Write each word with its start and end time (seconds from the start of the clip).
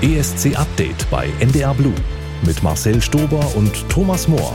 ESC 0.00 0.56
Update 0.56 1.10
bei 1.10 1.28
NDR 1.40 1.74
Blue 1.74 1.92
mit 2.46 2.62
Marcel 2.62 3.02
Stober 3.02 3.44
und 3.56 3.88
Thomas 3.88 4.28
Mohr. 4.28 4.52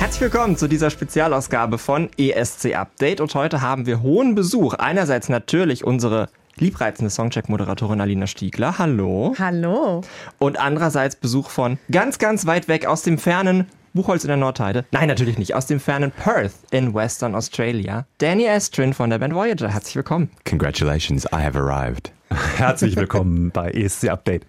Herzlich 0.00 0.22
willkommen 0.22 0.56
zu 0.56 0.66
dieser 0.66 0.90
Spezialausgabe 0.90 1.78
von 1.78 2.10
ESC 2.18 2.74
Update 2.74 3.20
und 3.20 3.32
heute 3.36 3.60
haben 3.60 3.86
wir 3.86 4.02
hohen 4.02 4.34
Besuch. 4.34 4.74
Einerseits 4.74 5.28
natürlich 5.28 5.84
unsere 5.84 6.30
liebreizende 6.56 7.10
Songcheck-Moderatorin 7.10 8.00
Alina 8.00 8.26
Stiegler. 8.26 8.76
Hallo. 8.78 9.36
Hallo. 9.38 10.00
Und 10.38 10.58
andererseits 10.58 11.14
Besuch 11.14 11.50
von 11.50 11.78
ganz, 11.92 12.18
ganz 12.18 12.44
weit 12.46 12.66
weg 12.66 12.86
aus 12.86 13.02
dem 13.02 13.18
fernen 13.18 13.68
Buchholz 13.96 14.22
in 14.22 14.28
der 14.28 14.36
Nordheide. 14.36 14.84
Nein, 14.92 15.08
natürlich 15.08 15.38
nicht. 15.38 15.54
Aus 15.54 15.66
dem 15.66 15.80
fernen 15.80 16.12
Perth 16.12 16.52
in 16.70 16.94
Western 16.94 17.34
Australia. 17.34 18.06
Danny 18.18 18.44
Estrin 18.44 18.94
von 18.94 19.10
der 19.10 19.18
Band 19.18 19.34
Voyager. 19.34 19.68
Herzlich 19.68 19.96
willkommen. 19.96 20.30
Congratulations, 20.48 21.24
I 21.26 21.42
have 21.42 21.58
arrived. 21.58 22.12
Herzlich 22.56 22.94
willkommen 22.94 23.50
bei 23.50 23.70
ESC 23.70 24.08
Update. 24.08 24.46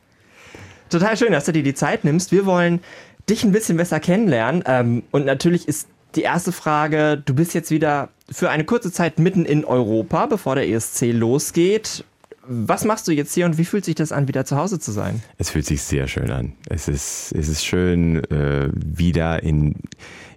Total 0.89 1.17
schön, 1.17 1.31
dass 1.31 1.45
du 1.45 1.51
dir 1.51 1.63
die 1.63 1.73
Zeit 1.73 2.03
nimmst. 2.03 2.31
Wir 2.31 2.45
wollen 2.45 2.81
dich 3.29 3.43
ein 3.43 3.51
bisschen 3.51 3.77
besser 3.77 3.99
kennenlernen. 3.99 4.63
Ähm, 4.67 5.03
und 5.11 5.25
natürlich 5.25 5.67
ist 5.67 5.87
die 6.15 6.21
erste 6.21 6.51
Frage, 6.51 7.21
du 7.25 7.33
bist 7.33 7.53
jetzt 7.53 7.71
wieder 7.71 8.09
für 8.29 8.49
eine 8.49 8.63
kurze 8.63 8.91
Zeit 8.91 9.19
mitten 9.19 9.45
in 9.45 9.65
Europa, 9.65 10.25
bevor 10.25 10.55
der 10.55 10.67
ESC 10.69 11.13
losgeht. 11.13 12.05
Was 12.49 12.85
machst 12.85 13.07
du 13.07 13.11
jetzt 13.11 13.33
hier 13.33 13.45
und 13.45 13.57
wie 13.57 13.65
fühlt 13.65 13.85
sich 13.85 13.95
das 13.95 14.11
an, 14.11 14.27
wieder 14.27 14.45
zu 14.45 14.55
Hause 14.55 14.79
zu 14.79 14.91
sein? 14.91 15.21
Es 15.37 15.49
fühlt 15.49 15.65
sich 15.65 15.81
sehr 15.81 16.07
schön 16.07 16.31
an. 16.31 16.53
Es 16.69 16.87
ist, 16.87 17.33
es 17.33 17.49
ist 17.49 17.65
schön, 17.65 18.23
äh, 18.31 18.69
wieder 18.73 19.43
in, 19.43 19.75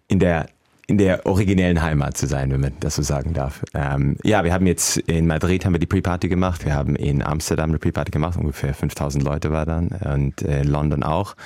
in 0.08 0.18
der 0.18 0.48
in 0.90 0.98
der 0.98 1.24
originellen 1.24 1.82
Heimat 1.82 2.16
zu 2.16 2.26
sein, 2.26 2.50
wenn 2.50 2.60
man 2.60 2.72
das 2.80 2.96
so 2.96 3.02
sagen 3.02 3.32
darf. 3.32 3.62
Ähm, 3.74 4.16
ja, 4.24 4.42
wir 4.42 4.52
haben 4.52 4.66
jetzt 4.66 4.96
in 4.96 5.28
Madrid 5.28 5.64
haben 5.64 5.72
wir 5.72 5.78
die 5.78 5.86
Pre-Party 5.86 6.28
gemacht, 6.28 6.64
wir 6.64 6.74
haben 6.74 6.96
in 6.96 7.22
Amsterdam 7.22 7.70
eine 7.70 7.78
Pre-Party 7.78 8.10
gemacht, 8.10 8.36
ungefähr 8.36 8.74
5000 8.74 9.22
Leute 9.22 9.52
war 9.52 9.66
dann 9.66 9.88
und 9.88 10.42
äh, 10.42 10.64
London 10.64 11.04
auch. 11.04 11.36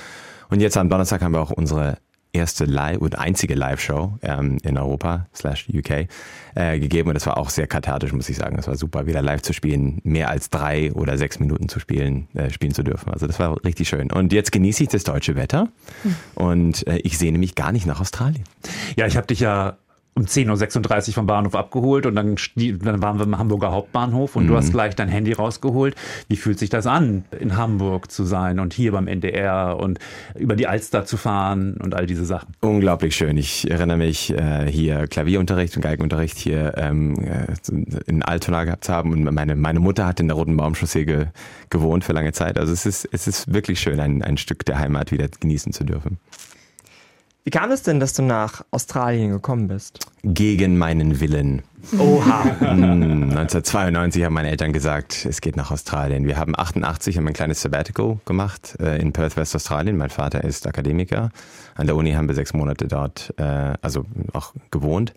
Und 0.49 0.61
jetzt 0.61 0.77
am 0.77 0.89
Donnerstag 0.89 1.21
haben 1.21 1.33
wir 1.33 1.41
auch 1.41 1.51
unsere 1.51 1.99
erste 2.35 2.65
Live 2.65 2.97
und 2.97 3.17
einzige 3.17 3.55
Live-Show 3.55 4.19
ähm, 4.21 4.57
in 4.63 4.77
Europa 4.77 5.27
slash 5.33 5.67
UK 5.73 6.07
äh, 6.55 6.79
gegeben 6.79 7.09
und 7.09 7.15
das 7.15 7.25
war 7.25 7.37
auch 7.37 7.49
sehr 7.49 7.67
kathartisch, 7.67 8.11
muss 8.13 8.29
ich 8.29 8.37
sagen. 8.37 8.57
Es 8.59 8.67
war 8.67 8.75
super, 8.75 9.07
wieder 9.07 9.21
live 9.21 9.41
zu 9.41 9.53
spielen, 9.53 9.99
mehr 10.03 10.29
als 10.29 10.49
drei 10.49 10.91
oder 10.93 11.17
sechs 11.17 11.39
Minuten 11.39 11.69
zu 11.69 11.79
spielen, 11.79 12.27
äh, 12.33 12.49
spielen 12.49 12.73
zu 12.73 12.83
dürfen. 12.83 13.11
Also 13.11 13.25
das 13.25 13.39
war 13.39 13.63
richtig 13.63 13.89
schön. 13.89 14.11
Und 14.11 14.33
jetzt 14.33 14.51
genieße 14.51 14.83
ich 14.83 14.89
das 14.89 15.03
deutsche 15.03 15.35
Wetter 15.35 15.69
und 16.35 16.85
äh, 16.87 16.97
ich 16.97 17.17
sehne 17.17 17.37
mich 17.37 17.55
gar 17.55 17.71
nicht 17.71 17.85
nach 17.85 18.01
Australien. 18.01 18.43
Ja, 18.95 19.07
ich 19.07 19.17
habe 19.17 19.27
dich 19.27 19.39
ja 19.39 19.77
um 20.17 20.23
10.36 20.23 21.09
Uhr 21.09 21.13
vom 21.13 21.27
Bahnhof 21.27 21.55
abgeholt 21.55 22.05
und 22.05 22.15
dann, 22.15 22.37
dann 22.55 23.01
waren 23.01 23.19
wir 23.19 23.25
im 23.25 23.37
Hamburger 23.37 23.71
Hauptbahnhof 23.71 24.37
und 24.37 24.45
mhm. 24.45 24.47
du 24.47 24.55
hast 24.55 24.71
gleich 24.71 24.95
dein 24.95 25.09
Handy 25.09 25.33
rausgeholt. 25.33 25.93
Wie 26.29 26.37
fühlt 26.37 26.57
sich 26.57 26.69
das 26.69 26.87
an, 26.87 27.25
in 27.37 27.57
Hamburg 27.57 28.09
zu 28.09 28.23
sein 28.23 28.61
und 28.61 28.73
hier 28.73 28.93
beim 28.93 29.07
NDR 29.07 29.77
und 29.77 29.99
über 30.39 30.55
die 30.55 30.67
Alster 30.67 31.05
zu 31.05 31.17
fahren 31.17 31.75
und 31.83 31.95
all 31.95 32.05
diese 32.05 32.23
Sachen? 32.23 32.53
Unglaublich 32.61 33.13
schön. 33.13 33.35
Ich 33.35 33.69
erinnere 33.69 33.97
mich, 33.97 34.31
äh, 34.31 34.71
hier 34.71 35.07
Klavierunterricht 35.07 35.75
und 35.75 35.81
Geigenunterricht 35.81 36.37
hier 36.37 36.75
ähm, 36.77 37.15
äh, 37.19 37.47
in 38.05 38.23
Altona 38.23 38.63
gehabt 38.63 38.85
zu 38.85 38.93
haben 38.93 39.11
und 39.11 39.23
meine, 39.25 39.57
meine 39.57 39.81
Mutter 39.81 40.05
hat 40.05 40.21
in 40.21 40.29
der 40.29 40.37
Roten 40.37 40.55
Baumchaussee 40.55 41.03
ge, 41.03 41.25
gewohnt 41.69 42.05
für 42.05 42.13
lange 42.13 42.31
Zeit. 42.31 42.57
Also 42.57 42.71
es 42.71 42.85
ist, 42.85 43.05
es 43.11 43.27
ist 43.27 43.53
wirklich 43.53 43.81
schön, 43.81 43.99
ein, 43.99 44.21
ein 44.21 44.37
Stück 44.37 44.63
der 44.63 44.79
Heimat 44.79 45.11
wieder 45.11 45.27
genießen 45.27 45.73
zu 45.73 45.83
dürfen. 45.83 46.19
Wie 47.45 47.51
kam 47.51 47.69
es 47.69 47.83
denn, 47.83 47.99
dass 47.99 48.13
du 48.13 48.23
nach 48.23 48.65
Australien 48.71 49.29
gekommen 49.29 49.67
bist? 49.67 49.99
Gegen 50.23 50.79
meinen 50.79 51.19
Willen. 51.19 51.61
Oha. 51.99 52.41
1992 52.41 54.19
hm, 54.19 54.25
haben 54.25 54.33
meine 54.33 54.49
Eltern 54.49 54.73
gesagt, 54.73 55.27
es 55.29 55.41
geht 55.41 55.55
nach 55.55 55.69
Australien. 55.69 56.25
Wir 56.25 56.37
haben 56.37 56.57
88 56.57 57.17
haben 57.17 57.27
ein 57.27 57.35
kleines 57.35 57.61
Sabbatical 57.61 58.17
gemacht 58.25 58.75
äh, 58.79 58.99
in 58.99 59.13
Perth, 59.13 59.37
Westaustralien. 59.37 59.95
Mein 59.95 60.09
Vater 60.09 60.43
ist 60.43 60.65
Akademiker. 60.65 61.29
An 61.75 61.85
der 61.85 61.95
Uni 61.95 62.13
haben 62.13 62.27
wir 62.27 62.33
sechs 62.33 62.51
Monate 62.53 62.87
dort, 62.87 63.31
äh, 63.37 63.43
also 63.79 64.07
auch 64.33 64.53
gewohnt. 64.71 65.13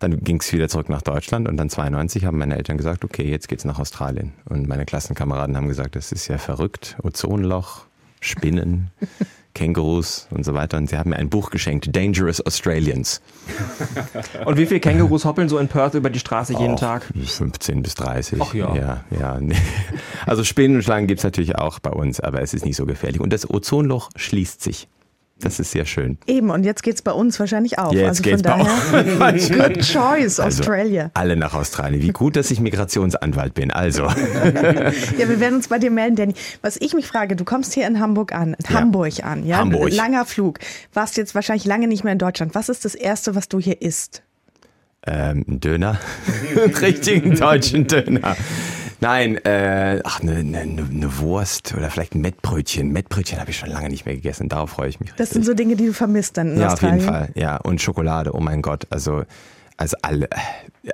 Dann 0.00 0.22
ging 0.22 0.38
es 0.40 0.52
wieder 0.52 0.68
zurück 0.68 0.90
nach 0.90 1.00
Deutschland 1.00 1.48
und 1.48 1.56
dann 1.56 1.70
92 1.70 2.26
haben 2.26 2.36
meine 2.36 2.58
Eltern 2.58 2.76
gesagt, 2.76 3.06
okay, 3.06 3.26
jetzt 3.30 3.48
geht's 3.48 3.64
nach 3.64 3.78
Australien. 3.78 4.34
Und 4.44 4.68
meine 4.68 4.84
Klassenkameraden 4.84 5.56
haben 5.56 5.68
gesagt, 5.68 5.96
das 5.96 6.12
ist 6.12 6.28
ja 6.28 6.36
verrückt, 6.36 6.98
Ozonloch, 7.02 7.86
Spinnen. 8.20 8.90
Kängurus 9.54 10.28
und 10.30 10.44
so 10.44 10.54
weiter. 10.54 10.78
Und 10.78 10.88
sie 10.88 10.96
haben 10.96 11.10
mir 11.10 11.16
ein 11.16 11.28
Buch 11.28 11.50
geschenkt, 11.50 11.94
Dangerous 11.94 12.44
Australians. 12.44 13.20
Und 14.44 14.56
wie 14.56 14.66
viele 14.66 14.80
Kängurus 14.80 15.24
hoppeln 15.24 15.48
so 15.48 15.58
in 15.58 15.68
Perth 15.68 15.94
über 15.94 16.10
die 16.10 16.20
Straße 16.20 16.52
jeden 16.52 16.74
oh, 16.74 16.76
Tag? 16.76 17.10
15 17.14 17.82
bis 17.82 17.94
30. 17.94 18.40
Ach 18.40 18.54
ja. 18.54 18.74
ja, 18.74 19.04
ja. 19.10 19.40
Also 20.26 20.44
Spinnen 20.44 20.76
und 20.76 20.82
Schlangen 20.82 21.06
gibt 21.06 21.18
es 21.18 21.24
natürlich 21.24 21.56
auch 21.56 21.78
bei 21.80 21.90
uns, 21.90 22.20
aber 22.20 22.42
es 22.42 22.54
ist 22.54 22.64
nicht 22.64 22.76
so 22.76 22.86
gefährlich. 22.86 23.20
Und 23.20 23.32
das 23.32 23.48
Ozonloch 23.48 24.10
schließt 24.16 24.62
sich. 24.62 24.88
Das 25.40 25.58
ist 25.58 25.70
sehr 25.70 25.86
schön. 25.86 26.18
Eben, 26.26 26.50
und 26.50 26.64
jetzt 26.64 26.82
geht 26.82 26.94
es 26.94 27.02
bei 27.02 27.12
uns 27.12 27.38
wahrscheinlich 27.40 27.78
auch. 27.78 27.92
Jetzt 27.92 28.08
also 28.08 28.22
geht's 28.22 28.42
von 28.42 28.58
daher, 28.58 29.32
good 29.72 29.80
choice, 29.82 30.38
also 30.38 30.60
Australia. 30.60 31.10
Alle 31.14 31.36
nach 31.36 31.54
Australien. 31.54 32.02
Wie 32.02 32.12
gut, 32.12 32.36
dass 32.36 32.50
ich 32.50 32.60
Migrationsanwalt 32.60 33.54
bin. 33.54 33.70
Also. 33.70 34.02
ja, 34.04 35.28
wir 35.28 35.40
werden 35.40 35.56
uns 35.56 35.68
bei 35.68 35.78
dir 35.78 35.90
melden, 35.90 36.16
Danny. 36.16 36.34
Was 36.62 36.76
ich 36.80 36.94
mich 36.94 37.06
frage, 37.06 37.36
du 37.36 37.44
kommst 37.44 37.74
hier 37.74 37.86
in 37.86 38.00
Hamburg 38.00 38.32
an, 38.32 38.56
ja. 38.68 38.80
Hamburg 38.80 39.24
an, 39.24 39.46
ja? 39.46 39.58
Hamburg. 39.58 39.92
Langer 39.92 40.24
Flug. 40.24 40.58
Warst 40.92 41.16
jetzt 41.16 41.34
wahrscheinlich 41.34 41.64
lange 41.64 41.88
nicht 41.88 42.04
mehr 42.04 42.12
in 42.12 42.18
Deutschland. 42.18 42.54
Was 42.54 42.68
ist 42.68 42.84
das 42.84 42.94
Erste, 42.94 43.34
was 43.34 43.48
du 43.48 43.58
hier 43.58 43.80
isst? 43.82 44.22
Ähm, 45.06 45.44
Döner. 45.46 45.98
Richtigen 46.80 47.34
deutschen 47.34 47.86
Döner. 47.86 48.36
Nein, 49.00 49.36
äh, 49.44 50.00
ach, 50.04 50.20
eine 50.20 50.44
ne, 50.44 50.66
ne, 50.66 50.82
ne 50.82 51.18
Wurst 51.18 51.74
oder 51.74 51.90
vielleicht 51.90 52.14
ein 52.14 52.20
Mettbrötchen. 52.20 52.92
Mettbrötchen 52.92 53.40
habe 53.40 53.50
ich 53.50 53.56
schon 53.58 53.70
lange 53.70 53.88
nicht 53.88 54.04
mehr 54.04 54.14
gegessen. 54.14 54.48
Darauf 54.48 54.70
freue 54.70 54.88
ich 54.90 55.00
mich. 55.00 55.12
Das 55.16 55.30
sind 55.30 55.44
so 55.44 55.54
Dinge, 55.54 55.76
die 55.76 55.86
du 55.86 55.92
vermisst 55.94 56.36
dann 56.36 56.52
in 56.54 56.60
Ja, 56.60 56.72
Australien. 56.72 56.98
auf 56.98 57.04
jeden 57.04 57.14
Fall. 57.14 57.30
Ja, 57.34 57.56
und 57.56 57.80
Schokolade. 57.80 58.34
Oh 58.34 58.40
mein 58.40 58.60
Gott. 58.60 58.86
Also, 58.90 59.24
also 59.78 59.96
alle. 60.02 60.28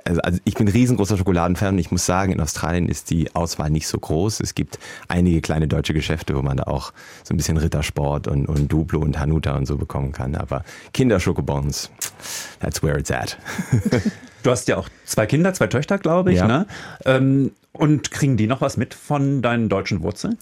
Also, 0.05 0.21
also 0.21 0.39
ich 0.45 0.53
bin 0.53 0.67
ein 0.67 0.71
riesengroßer 0.71 1.17
Schokoladenfan 1.17 1.75
und 1.75 1.79
ich 1.79 1.91
muss 1.91 2.05
sagen, 2.05 2.31
in 2.31 2.39
Australien 2.39 2.87
ist 2.87 3.09
die 3.09 3.33
Auswahl 3.35 3.69
nicht 3.69 3.87
so 3.87 3.97
groß. 3.97 4.39
Es 4.39 4.55
gibt 4.55 4.79
einige 5.09 5.41
kleine 5.41 5.67
deutsche 5.67 5.93
Geschäfte, 5.93 6.35
wo 6.35 6.41
man 6.41 6.57
da 6.57 6.63
auch 6.63 6.93
so 7.23 7.33
ein 7.33 7.37
bisschen 7.37 7.57
Rittersport 7.57 8.27
und, 8.27 8.45
und 8.47 8.71
Duplo 8.71 8.99
und 8.99 9.19
Hanuta 9.19 9.55
und 9.55 9.65
so 9.65 9.75
bekommen 9.77 10.13
kann. 10.13 10.35
Aber 10.35 10.63
Kinderschokobons, 10.93 11.89
that's 12.59 12.81
where 12.81 12.97
it's 12.97 13.11
at. 13.11 13.37
Du 14.43 14.51
hast 14.51 14.67
ja 14.69 14.77
auch 14.77 14.87
zwei 15.03 15.25
Kinder, 15.25 15.53
zwei 15.53 15.67
Töchter, 15.67 15.97
glaube 15.97 16.31
ich. 16.31 16.37
Ja. 16.37 16.47
Ne? 16.47 16.67
Ähm, 17.03 17.51
und 17.77 18.11
kriegen 18.11 18.37
die 18.37 18.47
noch 18.47 18.61
was 18.61 18.77
mit 18.77 18.93
von 18.93 19.41
deinen 19.41 19.69
deutschen 19.69 20.01
Wurzeln? 20.01 20.37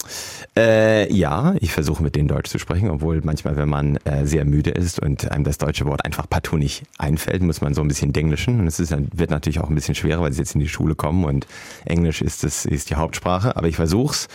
Äh, 0.56 1.12
ja, 1.12 1.54
ich 1.60 1.72
versuche 1.72 2.02
mit 2.02 2.16
denen 2.16 2.28
Deutsch 2.28 2.50
zu 2.50 2.58
sprechen, 2.58 2.90
obwohl 2.90 3.20
manchmal, 3.22 3.56
wenn 3.56 3.68
man 3.68 3.96
äh, 4.04 4.26
sehr 4.26 4.44
müde 4.44 4.70
ist 4.70 5.00
und 5.00 5.30
einem 5.30 5.44
das 5.44 5.58
deutsche 5.58 5.86
Wort 5.86 6.04
einfach 6.04 6.28
partout 6.28 6.58
nicht 6.58 6.84
einfällt, 6.98 7.42
muss 7.42 7.60
man 7.60 7.74
so 7.74 7.82
ein 7.82 7.88
bisschen 7.88 8.12
denglischen. 8.12 8.60
Und 8.60 8.66
es 8.66 8.78
wird 8.78 9.30
natürlich 9.30 9.60
auch 9.60 9.68
ein 9.68 9.74
bisschen 9.74 9.94
schwerer, 9.94 10.22
weil 10.22 10.32
sie 10.32 10.40
jetzt 10.40 10.54
in 10.54 10.60
die 10.60 10.68
Schule 10.68 10.94
kommen 10.94 11.24
und 11.24 11.46
Englisch 11.84 12.22
ist, 12.22 12.44
das, 12.44 12.64
ist 12.64 12.90
die 12.90 12.96
Hauptsprache. 12.96 13.56
Aber 13.56 13.68
ich 13.68 13.76
versuch's. 13.76 14.28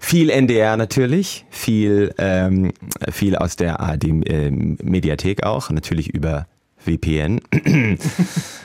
Viel 0.00 0.28
NDR 0.28 0.76
natürlich, 0.76 1.46
viel, 1.48 2.14
ähm, 2.18 2.72
viel 3.10 3.36
aus 3.36 3.56
der 3.56 3.80
ARD-Mediathek 3.80 5.40
äh, 5.42 5.46
auch, 5.46 5.70
natürlich 5.70 6.12
über 6.12 6.46
VPN, 6.84 7.40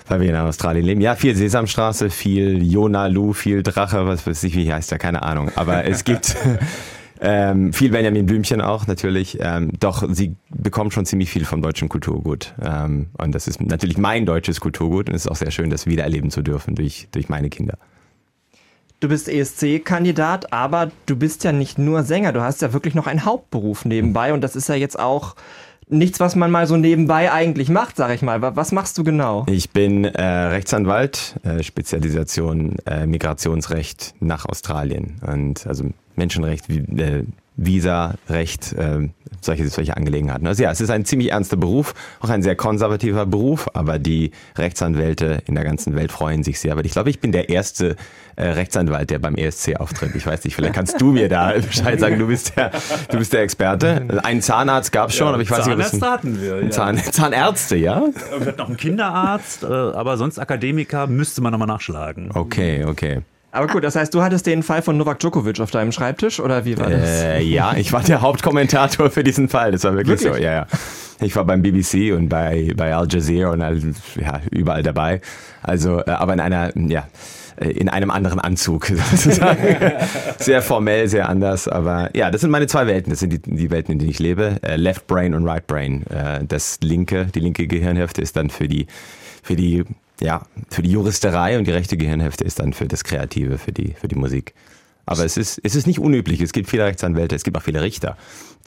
weil 0.07 0.21
wir 0.21 0.29
in 0.29 0.35
Australien 0.35 0.85
leben. 0.85 1.01
Ja, 1.01 1.15
viel 1.15 1.35
Sesamstraße, 1.35 2.09
viel 2.09 2.61
Jonalu, 2.63 3.33
viel 3.33 3.63
Drache, 3.63 4.05
was 4.05 4.27
weiß 4.27 4.43
ich, 4.43 4.55
wie 4.55 4.71
heißt 4.71 4.91
der, 4.91 4.97
keine 4.97 5.23
Ahnung. 5.23 5.51
Aber 5.55 5.85
es 5.85 6.03
gibt 6.03 6.35
ähm, 7.21 7.73
viel 7.73 7.91
Benjamin 7.91 8.25
Blümchen 8.25 8.61
auch 8.61 8.87
natürlich. 8.87 9.37
Ähm, 9.41 9.71
doch, 9.79 10.03
sie 10.09 10.35
bekommt 10.49 10.93
schon 10.93 11.05
ziemlich 11.05 11.29
viel 11.29 11.45
vom 11.45 11.61
deutschen 11.61 11.89
Kulturgut. 11.89 12.53
Ähm, 12.61 13.07
und 13.17 13.33
das 13.33 13.47
ist 13.47 13.61
natürlich 13.61 13.97
mein 13.97 14.25
deutsches 14.25 14.59
Kulturgut 14.59 15.09
und 15.09 15.15
es 15.15 15.25
ist 15.25 15.31
auch 15.31 15.37
sehr 15.37 15.51
schön, 15.51 15.69
das 15.69 15.85
wiedererleben 15.85 16.29
zu 16.31 16.41
dürfen 16.41 16.75
durch, 16.75 17.07
durch 17.11 17.29
meine 17.29 17.49
Kinder. 17.49 17.77
Du 18.99 19.07
bist 19.07 19.29
ESC-Kandidat, 19.29 20.51
aber 20.51 20.91
du 21.05 21.15
bist 21.15 21.45
ja 21.45 21.53
nicht 21.53 21.77
nur 21.77 22.03
Sänger, 22.03 22.33
du 22.33 22.41
hast 22.41 22.61
ja 22.61 22.73
wirklich 22.73 22.95
noch 22.95 23.07
einen 23.07 23.23
Hauptberuf 23.23 23.85
nebenbei 23.85 24.33
und 24.33 24.41
das 24.41 24.57
ist 24.57 24.67
ja 24.67 24.75
jetzt 24.75 24.99
auch 24.99 25.37
nichts, 25.89 26.19
was 26.19 26.35
man 26.35 26.51
mal 26.51 26.67
so 26.67 26.77
nebenbei 26.77 27.31
eigentlich 27.31 27.69
macht, 27.69 27.97
sag 27.97 28.13
ich 28.13 28.21
mal. 28.21 28.41
Was 28.55 28.71
machst 28.71 28.97
du 28.97 29.03
genau? 29.03 29.45
Ich 29.49 29.71
bin 29.71 30.05
äh, 30.05 30.23
Rechtsanwalt, 30.23 31.35
äh, 31.43 31.63
Spezialisation 31.63 32.77
äh, 32.85 33.05
Migrationsrecht 33.05 34.13
nach 34.19 34.45
Australien 34.45 35.15
und 35.25 35.67
also 35.67 35.85
Menschenrecht, 36.15 36.69
äh, 36.69 37.23
Visa-Recht, 37.59 38.73
äh, 38.73 39.09
solche, 39.41 39.67
solche 39.67 39.95
Angelegenheiten. 39.95 40.47
Also 40.47 40.63
ja, 40.63 40.71
es 40.71 40.81
ist 40.81 40.89
ein 40.89 41.05
ziemlich 41.05 41.31
ernster 41.31 41.57
Beruf, 41.57 41.93
auch 42.21 42.29
ein 42.29 42.41
sehr 42.41 42.55
konservativer 42.55 43.25
Beruf, 43.25 43.67
aber 43.73 43.99
die 43.99 44.31
Rechtsanwälte 44.57 45.43
in 45.45 45.55
der 45.55 45.63
ganzen 45.63 45.95
Welt 45.95 46.11
freuen 46.11 46.43
sich 46.43 46.59
sehr. 46.59 46.71
Aber 46.71 46.85
ich 46.85 46.91
glaube, 46.91 47.09
ich 47.09 47.19
bin 47.19 47.31
der 47.31 47.49
erste 47.49 47.95
äh, 48.35 48.47
Rechtsanwalt, 48.47 49.09
der 49.09 49.19
beim 49.19 49.35
ESC 49.35 49.75
auftritt. 49.75 50.15
Ich 50.15 50.25
weiß 50.25 50.43
nicht, 50.45 50.55
vielleicht 50.55 50.73
kannst 50.73 51.01
du 51.01 51.11
mir 51.11 51.27
da 51.27 51.51
Bescheid 51.55 51.99
sagen, 51.99 52.17
du 52.17 52.27
bist 52.27 52.55
der, 52.55 52.71
du 53.09 53.17
bist 53.17 53.33
der 53.33 53.41
Experte. 53.41 54.07
Einen 54.23 54.41
Zahnarzt 54.41 54.91
gab 54.91 55.09
es 55.09 55.15
schon, 55.15 55.27
ja, 55.27 55.33
aber 55.33 55.41
ich 55.41 55.51
weiß 55.51 55.65
Zahnarzt 55.65 55.93
nicht, 55.93 56.01
was 56.01 56.09
hatten 56.09 56.41
wir. 56.41 56.63
Ja. 56.63 56.69
Zahn, 56.69 56.97
Zahnärzte, 56.97 57.75
ja? 57.75 58.01
Wir 58.37 58.47
hatten 58.47 58.57
noch 58.57 58.67
einen 58.67 58.77
Kinderarzt, 58.77 59.63
äh, 59.63 59.67
aber 59.67 60.17
sonst 60.17 60.39
Akademiker 60.39 61.07
müsste 61.07 61.41
man 61.41 61.51
nochmal 61.51 61.67
nachschlagen. 61.67 62.31
Okay, 62.33 62.85
okay. 62.85 63.21
Aber 63.51 63.67
gut, 63.67 63.83
das 63.83 63.95
heißt, 63.95 64.13
du 64.13 64.21
hattest 64.21 64.45
den 64.45 64.61
Fall 64.61 64.81
von 64.81 64.95
Novak 64.97 65.19
Djokovic 65.19 65.59
auf 65.59 65.71
deinem 65.71 65.91
Schreibtisch 65.91 66.39
oder 66.39 66.65
wie 66.65 66.77
war 66.77 66.89
das? 66.89 67.23
Äh, 67.23 67.41
ja, 67.41 67.73
ich 67.75 67.91
war 67.91 68.03
der 68.03 68.21
Hauptkommentator 68.21 69.09
für 69.09 69.23
diesen 69.23 69.49
Fall. 69.49 69.71
Das 69.71 69.83
war 69.83 69.93
wirklich, 69.95 70.21
Wirklich? 70.21 70.37
so. 70.37 70.43
Ja, 70.43 70.53
ja. 70.53 70.67
Ich 71.21 71.35
war 71.35 71.43
beim 71.45 71.61
BBC 71.61 72.13
und 72.15 72.29
bei, 72.29 72.71
bei 72.77 72.95
Al 72.95 73.07
Jazeera 73.09 73.51
und 73.51 73.61
all, 73.61 73.79
ja, 74.21 74.41
überall 74.51 74.83
dabei. 74.83 75.21
Also, 75.63 75.99
äh, 75.99 76.11
aber 76.11 76.33
in 76.33 76.39
einer, 76.39 76.71
ja, 76.77 77.07
äh, 77.59 77.71
in 77.71 77.89
einem 77.89 78.11
anderen 78.11 78.39
Anzug 78.39 78.85
sozusagen. 79.11 79.59
sehr 80.37 80.61
formell, 80.61 81.07
sehr 81.07 81.27
anders. 81.27 81.67
Aber 81.67 82.15
ja, 82.15 82.29
das 82.31 82.41
sind 82.41 82.51
meine 82.51 82.67
zwei 82.67 82.85
Welten. 82.85 83.09
Das 83.09 83.19
sind 83.19 83.33
die, 83.33 83.41
die 83.41 83.71
Welten, 83.71 83.93
in 83.93 83.99
denen 83.99 84.11
ich 84.11 84.19
lebe. 84.19 84.57
Äh, 84.61 84.75
Left 84.75 85.07
Brain 85.07 85.33
und 85.33 85.45
Right 85.47 85.65
Brain. 85.65 86.05
Äh, 86.07 86.45
Das 86.45 86.79
linke, 86.83 87.25
die 87.25 87.39
linke 87.39 87.67
Gehirnhälfte 87.67 88.21
ist 88.21 88.35
dann 88.37 88.49
für 88.51 88.67
die, 88.67 88.85
für 89.41 89.55
die, 89.55 89.83
ja, 90.21 90.43
für 90.69 90.81
die 90.81 90.91
Juristerei 90.91 91.57
und 91.57 91.65
die 91.65 91.71
rechte 91.71 91.97
Gehirnhälfte 91.97 92.43
ist 92.43 92.59
dann 92.59 92.73
für 92.73 92.87
das 92.87 93.03
Kreative, 93.03 93.57
für 93.57 93.71
die, 93.71 93.93
für 93.93 94.07
die 94.07 94.15
Musik. 94.15 94.53
Aber 95.05 95.25
es 95.25 95.37
ist, 95.37 95.59
es 95.63 95.75
ist 95.75 95.87
nicht 95.87 95.99
unüblich. 95.99 96.39
Es 96.41 96.51
gibt 96.53 96.69
viele 96.69 96.85
Rechtsanwälte, 96.85 97.35
es 97.35 97.43
gibt 97.43 97.57
auch 97.57 97.63
viele 97.63 97.81
Richter, 97.81 98.15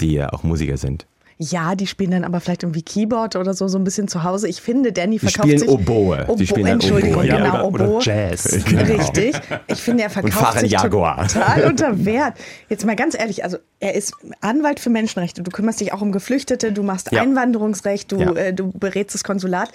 die 0.01 0.13
ja 0.15 0.33
auch 0.33 0.43
Musiker 0.43 0.77
sind. 0.77 1.07
Ja, 1.39 1.75
die 1.75 1.87
spielen 1.87 2.11
dann 2.13 2.25
aber 2.25 2.41
vielleicht 2.41 2.63
irgendwie 2.63 2.83
Keyboard 2.83 3.35
oder 3.37 3.55
so, 3.55 3.67
so 3.67 3.77
ein 3.79 3.85
bisschen 3.85 4.07
zu 4.07 4.23
Hause. 4.23 4.49
Ich 4.49 4.61
finde, 4.61 4.93
Danny 4.93 5.19
Die 5.19 5.19
verkauft 5.21 5.45
spielen 5.49 5.59
sich... 5.59 5.69
Oboe. 5.69 6.37
Die 6.39 6.47
spielen 6.47 6.67
Entschuldigung, 6.67 7.17
Oboe, 7.21 7.27
ja. 7.27 7.37
genau, 7.39 7.67
oder, 7.69 7.85
Oboe. 7.85 7.97
oder 7.97 8.05
Jazz. 8.05 8.53
Richtig. 8.53 9.35
Ich 9.67 9.81
finde, 9.81 10.05
er 10.05 10.11
verkauft 10.11 10.61
sich 10.61 10.71
Jaguar. 10.73 11.27
total 11.27 11.65
unter 11.65 12.05
Wert. 12.05 12.35
Jetzt 12.69 12.85
mal 12.87 12.95
ganz 12.97 13.19
ehrlich, 13.19 13.43
also 13.43 13.57
er 13.81 13.95
ist 13.95 14.15
Anwalt 14.41 14.79
für 14.79 14.91
Menschenrechte. 14.91 15.43
Du 15.43 15.51
kümmerst 15.51 15.81
dich 15.81 15.93
auch 15.93 16.01
um 16.03 16.13
Geflüchtete, 16.13 16.71
du 16.73 16.83
machst 16.85 17.11
Ja. 17.11 17.23
Einwanderungsrecht, 17.23 18.13
du, 18.13 18.21
Ja. 18.21 18.33
äh, 18.35 18.53
du 18.55 18.71
berätst 18.71 19.15
das 19.15 19.25
Konsulat. 19.25 19.71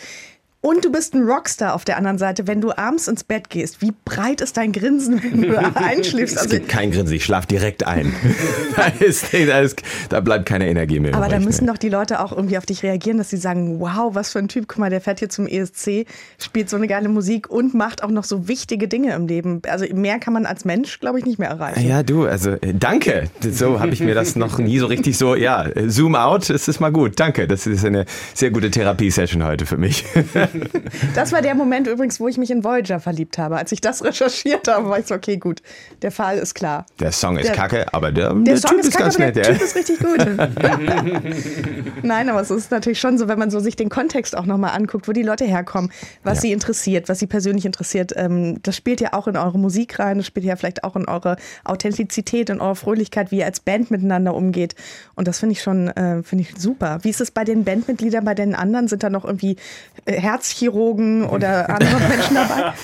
Und 0.67 0.83
du 0.83 0.91
bist 0.91 1.13
ein 1.13 1.23
Rockstar 1.23 1.73
auf 1.73 1.85
der 1.85 1.95
anderen 1.95 2.17
Seite, 2.17 2.45
wenn 2.45 2.59
du 2.59 2.77
abends 2.77 3.07
ins 3.07 3.23
Bett 3.23 3.49
gehst. 3.49 3.81
Wie 3.81 3.93
breit 4.03 4.41
ist 4.41 4.57
dein 4.57 4.73
Grinsen, 4.73 5.23
wenn 5.23 5.43
du 5.43 5.57
einschläfst? 5.75 6.35
Es 6.35 6.41
Also, 6.41 6.57
gibt 6.57 6.67
kein 6.67 6.91
Grinsen, 6.91 7.15
ich 7.15 7.23
schlafe 7.23 7.47
direkt 7.47 7.87
ein. 7.87 8.13
da, 8.75 8.87
ist, 8.99 9.31
da, 9.31 9.61
ist, 9.61 9.81
da 10.09 10.19
bleibt 10.19 10.45
keine 10.45 10.67
Energie 10.67 10.99
mehr. 10.99 11.15
aber 11.15 11.29
da 11.29 11.39
müssen 11.39 11.67
ne? 11.67 11.71
doch 11.71 11.77
die 11.77 11.87
Leute 11.87 12.19
auch 12.19 12.33
irgendwie 12.33 12.57
auf 12.57 12.65
dich 12.65 12.83
reagieren, 12.83 13.17
dass 13.17 13.29
sie 13.29 13.37
sagen, 13.37 13.79
wow, 13.79 14.13
was 14.13 14.33
für 14.33 14.39
ein 14.39 14.49
Typ, 14.49 14.67
guck 14.67 14.79
mal, 14.79 14.89
der 14.89 14.99
fährt 14.99 15.19
hier 15.19 15.29
zum 15.29 15.47
ESC, 15.47 16.05
spielt 16.37 16.69
so 16.69 16.75
eine 16.75 16.87
geile 16.87 17.07
Musik 17.07 17.49
und 17.49 17.73
macht 17.73 18.03
auch 18.03 18.11
noch 18.11 18.25
so 18.25 18.49
wichtige 18.49 18.89
Dinge 18.89 19.13
im 19.13 19.25
Leben. 19.25 19.61
Also 19.69 19.85
mehr 19.95 20.19
kann 20.19 20.33
man 20.33 20.45
als 20.45 20.65
Mensch, 20.65 20.99
glaube 20.99 21.17
ich, 21.17 21.25
nicht 21.25 21.39
mehr 21.39 21.47
erreichen. 21.47 21.87
Ja, 21.87 22.03
du, 22.03 22.25
also 22.25 22.51
äh, 22.51 22.73
danke. 22.73 23.29
So 23.39 23.79
habe 23.79 23.93
ich 23.93 24.01
mir 24.01 24.15
das 24.15 24.35
noch 24.35 24.57
nie 24.57 24.79
so 24.79 24.87
richtig 24.87 25.17
so, 25.17 25.33
ja, 25.33 25.65
äh, 25.65 25.89
zoom 25.89 26.15
out, 26.15 26.49
es 26.49 26.67
ist 26.67 26.81
mal 26.81 26.91
gut. 26.91 27.17
Danke, 27.21 27.47
das 27.47 27.65
ist 27.67 27.85
eine 27.85 28.03
sehr 28.33 28.51
gute 28.51 28.69
Therapiesession 28.69 29.45
heute 29.45 29.65
für 29.65 29.77
mich. 29.77 30.03
Das 31.15 31.31
war 31.31 31.41
der 31.41 31.55
Moment 31.55 31.87
übrigens, 31.87 32.19
wo 32.19 32.27
ich 32.27 32.37
mich 32.37 32.51
in 32.51 32.63
Voyager 32.63 32.99
verliebt 32.99 33.37
habe. 33.37 33.57
Als 33.57 33.71
ich 33.71 33.81
das 33.81 34.03
recherchiert 34.03 34.67
habe, 34.67 34.89
war 34.89 34.99
ich 34.99 35.05
so, 35.07 35.15
okay, 35.15 35.37
gut, 35.37 35.61
der 36.01 36.11
Fall 36.11 36.37
ist 36.37 36.53
klar. 36.55 36.85
Der 36.99 37.11
Song 37.11 37.37
ist 37.37 37.47
Der- 37.47 37.55
kacke, 37.55 37.85
aber 37.93 38.11
der, 38.11 38.33
Der, 38.33 38.43
der 38.43 38.57
Song 38.57 38.71
Typ 38.71 38.79
ist, 38.81 38.91
kacke, 38.91 39.03
ganz 39.03 39.15
aber 39.15 39.25
nett. 39.25 39.35
der 39.35 39.43
Ja. 39.45 39.51
Typ 39.53 39.61
ist 39.61 39.75
richtig 39.75 39.99
gut. 39.99 40.17
Nein, 42.03 42.29
aber 42.29 42.41
es 42.41 42.51
ist 42.51 42.71
natürlich 42.71 42.99
schon 42.99 43.17
so, 43.17 43.27
wenn 43.27 43.39
man 43.39 43.49
so 43.51 43.59
sich 43.59 43.75
den 43.75 43.89
Kontext 43.89 44.37
auch 44.37 44.45
nochmal 44.45 44.75
anguckt, 44.75 45.07
wo 45.07 45.11
die 45.11 45.23
Leute 45.23 45.45
herkommen, 45.45 45.91
was 46.23 46.37
Ja. 46.37 46.41
sie 46.41 46.51
interessiert, 46.53 47.09
was 47.09 47.19
sie 47.19 47.27
persönlich 47.27 47.65
interessiert. 47.65 48.13
Ähm, 48.15 48.59
das 48.63 48.75
spielt 48.75 49.01
ja 49.01 49.13
auch 49.13 49.27
in 49.27 49.37
eure 49.37 49.57
Musik 49.59 49.99
rein, 49.99 50.17
das 50.17 50.27
spielt 50.27 50.45
ja 50.45 50.55
vielleicht 50.55 50.83
auch 50.83 50.95
in 50.95 51.07
eure 51.07 51.37
Authentizität, 51.63 52.49
in 52.49 52.59
eure 52.61 52.75
Fröhlichkeit, 52.75 53.31
wie 53.31 53.39
ihr 53.39 53.45
als 53.45 53.59
Band 53.59 53.91
miteinander 53.91 54.33
umgeht. 54.35 54.75
Und 55.15 55.27
das 55.27 55.39
finde 55.39 55.53
ich 55.53 55.61
schon, 55.61 55.87
äh, 55.89 56.23
finde 56.23 56.43
ich 56.43 56.59
super. 56.61 56.99
Wie 57.01 57.09
ist 57.09 57.21
es 57.21 57.31
bei 57.31 57.43
den 57.43 57.63
Bandmitgliedern, 57.63 58.23
bei 58.25 58.33
den 58.33 58.55
anderen? 58.55 58.87
Sind 58.87 59.03
da 59.03 59.09
noch 59.09 59.25
irgendwie 59.25 59.55
äh, 60.05 60.19
Herzchirurgen 60.37 61.25
oder 61.25 61.69
andere 61.69 61.99
Menschen 61.99 62.35
dabei? 62.35 62.73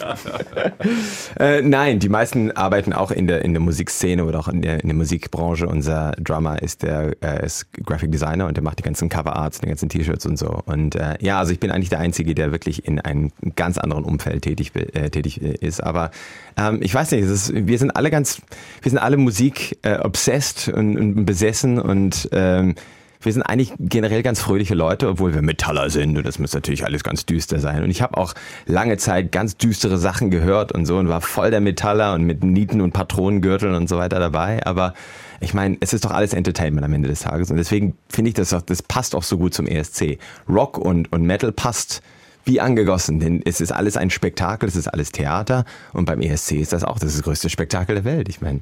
Äh, 1.40 1.62
nein, 1.62 2.00
die 2.00 2.10
meisten 2.10 2.52
arbeiten 2.52 2.94
auch 2.94 3.10
in 3.10 3.26
der, 3.28 3.44
in 3.44 3.54
der 3.54 3.62
Musikszene 3.62 4.26
oder 4.26 4.40
auch 4.40 4.48
in 4.48 4.62
der, 4.62 4.82
in 4.82 4.88
der 4.88 4.96
Musikbranche. 4.96 5.68
Unser 5.68 6.12
Drummer 6.20 6.62
ist 6.62 6.84
der 6.84 7.16
äh, 7.22 7.46
ist 7.46 7.72
Graphic 7.86 8.12
Designer 8.12 8.48
und 8.48 8.58
der 8.58 8.64
macht 8.64 8.80
die 8.80 8.84
ganzen 8.84 9.10
Coverarts, 9.10 9.62
die 9.62 9.68
ganzen 9.68 9.90
T-Shirts 9.90 10.26
und 10.26 10.38
so. 10.38 10.62
Und 10.66 10.96
äh, 10.96 11.16
ja, 11.22 11.40
also 11.40 11.52
ich 11.52 11.60
bin 11.60 11.72
eigentlich 11.72 11.90
der 11.90 12.00
Einzige, 12.00 12.36
der 12.36 12.52
wirklich 12.52 12.86
in 12.86 13.00
einem 13.00 13.32
ganz 13.56 13.78
anderen 13.78 14.04
Umfeld 14.04 14.44
tätig, 14.44 14.72
äh, 14.76 15.10
tätig 15.10 15.42
äh, 15.42 15.56
ist. 15.60 15.82
Aber 15.82 16.12
ähm, 16.58 16.80
ich 16.82 16.94
weiß 16.94 17.12
nicht, 17.12 17.24
ist, 17.24 17.54
wir 17.54 17.80
sind 17.80 17.96
alle 17.96 18.12
ganz, 18.12 18.42
wir 18.82 18.90
sind 18.90 19.00
alle 19.00 19.18
Musik 19.18 19.80
äh, 19.84 19.98
obsessed 20.00 20.70
und, 20.70 20.98
und 20.98 21.26
besessen 21.26 21.80
und 21.80 22.30
ähm, 22.32 22.76
wir 23.26 23.34
sind 23.34 23.44
eigentlich 23.44 23.74
generell 23.80 24.24
ganz 24.24 24.42
fröhliche 24.42 24.76
Leute, 24.76 25.08
obwohl 25.08 25.34
wir 25.34 25.42
Metaller 25.42 25.90
sind 25.90 26.18
und 26.18 26.26
das 26.26 26.40
muss 26.40 26.54
natürlich 26.54 26.86
alles 26.86 27.04
ganz 27.04 27.26
düster 27.26 27.60
sein. 27.60 27.84
Und 27.84 27.90
ich 27.90 28.02
habe 28.02 28.18
auch 28.18 28.34
lange 28.66 28.98
Zeit 28.98 29.32
ganz 29.32 29.58
düstere 29.58 29.98
Sachen 29.98 30.32
gehört 30.32 30.72
und 30.72 30.86
so 30.86 30.98
und 30.98 31.10
war 31.10 31.22
voll 31.22 31.52
der 31.52 31.62
Metaller 31.62 32.14
und 32.14 32.24
mit 32.24 32.44
Nieten 32.44 32.82
und 32.82 32.92
Patronengürteln 32.92 33.76
und 33.76 33.88
so 33.90 33.98
weiter 33.98 34.20
dabei. 34.20 34.66
Aber 34.66 34.94
ich 35.40 35.54
meine, 35.54 35.78
es 35.80 35.94
ist 35.94 36.06
doch 36.06 36.12
alles 36.12 36.34
Entertainment 36.34 36.86
am 36.86 36.94
Ende 36.94 37.10
des 37.10 37.22
Tages 37.22 37.52
und 37.52 37.58
deswegen 37.58 37.98
finde 38.10 38.30
ich 38.30 38.36
das 38.36 38.54
auch, 38.54 38.62
das 38.62 38.82
passt 38.82 39.16
auch 39.16 39.24
so 39.24 39.38
gut 39.38 39.54
zum 39.54 39.68
ESC. 39.68 40.18
Rock 40.48 40.78
und, 40.78 41.12
und 41.12 41.24
Metal 41.24 41.52
passt 41.52 42.02
wie 42.46 42.60
angegossen, 42.60 43.20
denn 43.20 43.42
es 43.46 43.62
ist 43.62 43.72
alles 43.72 43.96
ein 43.96 44.10
Spektakel, 44.10 44.68
es 44.68 44.76
ist 44.76 44.88
alles 44.88 45.12
Theater 45.12 45.64
und 45.94 46.06
beim 46.06 46.22
ESC 46.22 46.54
ist 46.54 46.74
das 46.74 46.84
auch 46.84 47.00
das, 47.00 47.12
ist 47.12 47.20
das 47.20 47.24
größte 47.24 47.50
Spektakel 47.50 47.96
der 47.96 48.04
Welt. 48.04 48.28
Ich 48.28 48.42
meine, 48.42 48.62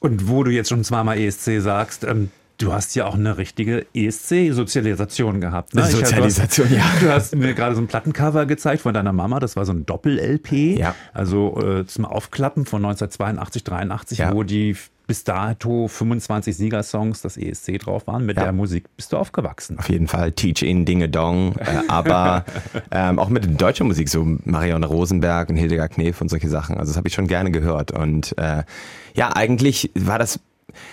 Und 0.00 0.28
wo 0.28 0.42
du 0.44 0.50
jetzt 0.50 0.68
schon 0.68 0.84
zweimal 0.84 1.18
ESC 1.18 1.60
sagst, 1.60 2.04
ähm, 2.04 2.30
du 2.62 2.72
hast 2.72 2.94
ja 2.94 3.06
auch 3.06 3.14
eine 3.14 3.38
richtige 3.38 3.86
ESC-Sozialisation 3.94 5.40
gehabt. 5.40 5.74
Ne? 5.74 5.82
Ich- 5.82 5.88
Sozialisation, 5.88 6.68
du 6.68 6.74
ja. 6.76 6.82
hast, 6.84 7.02
Du 7.02 7.10
hast 7.12 7.36
mir 7.36 7.54
gerade 7.54 7.74
so 7.74 7.80
ein 7.82 7.86
Plattencover 7.86 8.46
gezeigt 8.46 8.82
von 8.82 8.94
deiner 8.94 9.12
Mama. 9.12 9.40
Das 9.40 9.56
war 9.56 9.64
so 9.64 9.72
ein 9.72 9.86
Doppel-LP. 9.86 10.78
Ja. 10.78 10.94
Also 11.12 11.58
äh, 11.60 11.86
zum 11.86 12.04
Aufklappen 12.04 12.66
von 12.66 12.84
1982, 12.84 13.64
83, 13.64 14.18
Ja. 14.18 14.32
wo 14.34 14.42
die 14.42 14.76
bis 15.06 15.24
dato 15.24 15.88
25 15.88 16.56
Siegersongs 16.56 17.22
das 17.22 17.36
ESC 17.36 17.78
drauf 17.80 18.06
waren. 18.06 18.24
Mit 18.24 18.36
Ja. 18.36 18.44
der 18.44 18.52
Musik 18.52 18.84
bist 18.96 19.12
du 19.12 19.16
aufgewachsen. 19.16 19.78
Auf 19.78 19.88
jeden 19.90 20.06
Fall 20.06 20.32
Teach 20.32 20.62
In, 20.62 20.84
Dinge 20.84 21.08
Dong, 21.08 21.56
äh, 21.56 21.64
aber 21.88 22.44
ähm, 22.92 23.18
auch 23.18 23.28
mit 23.28 23.60
deutscher 23.60 23.84
Musik, 23.84 24.08
so 24.08 24.24
Marianne 24.44 24.86
Rosenberg 24.86 25.50
und 25.50 25.56
Hildegard 25.56 25.92
Knef 25.92 26.20
und 26.20 26.28
solche 26.28 26.48
Sachen. 26.48 26.76
Also 26.78 26.90
das 26.92 26.96
habe 26.96 27.08
ich 27.08 27.14
schon 27.14 27.26
gerne 27.26 27.50
gehört. 27.50 27.90
Und 27.90 28.36
äh, 28.38 28.62
ja, 29.14 29.34
eigentlich 29.34 29.90
war 29.94 30.18
das, 30.20 30.38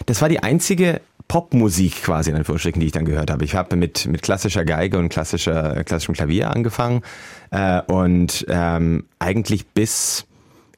das 0.07 0.22
war 0.22 0.27
die 0.27 0.42
einzige 0.42 1.01
Popmusik 1.30 2.04
quasi 2.04 2.31
in 2.31 2.36
Anführungsstrichen, 2.36 2.81
die 2.81 2.88
ich 2.88 2.92
dann 2.92 3.06
gehört 3.06 3.31
habe. 3.31 3.46
Ich 3.46 3.56
habe 3.56 3.76
mit, 3.78 4.08
mit 4.08 4.24
klassischer 4.24 4.66
Geige 4.66 4.98
und 4.98 5.10
klassischer, 5.10 5.84
klassischem 5.86 6.16
Klavier 6.16 6.50
angefangen 6.50 7.02
äh, 7.52 7.81
und 7.84 8.46
ähm, 8.50 9.06
eigentlich 9.20 9.68
bis 9.68 10.26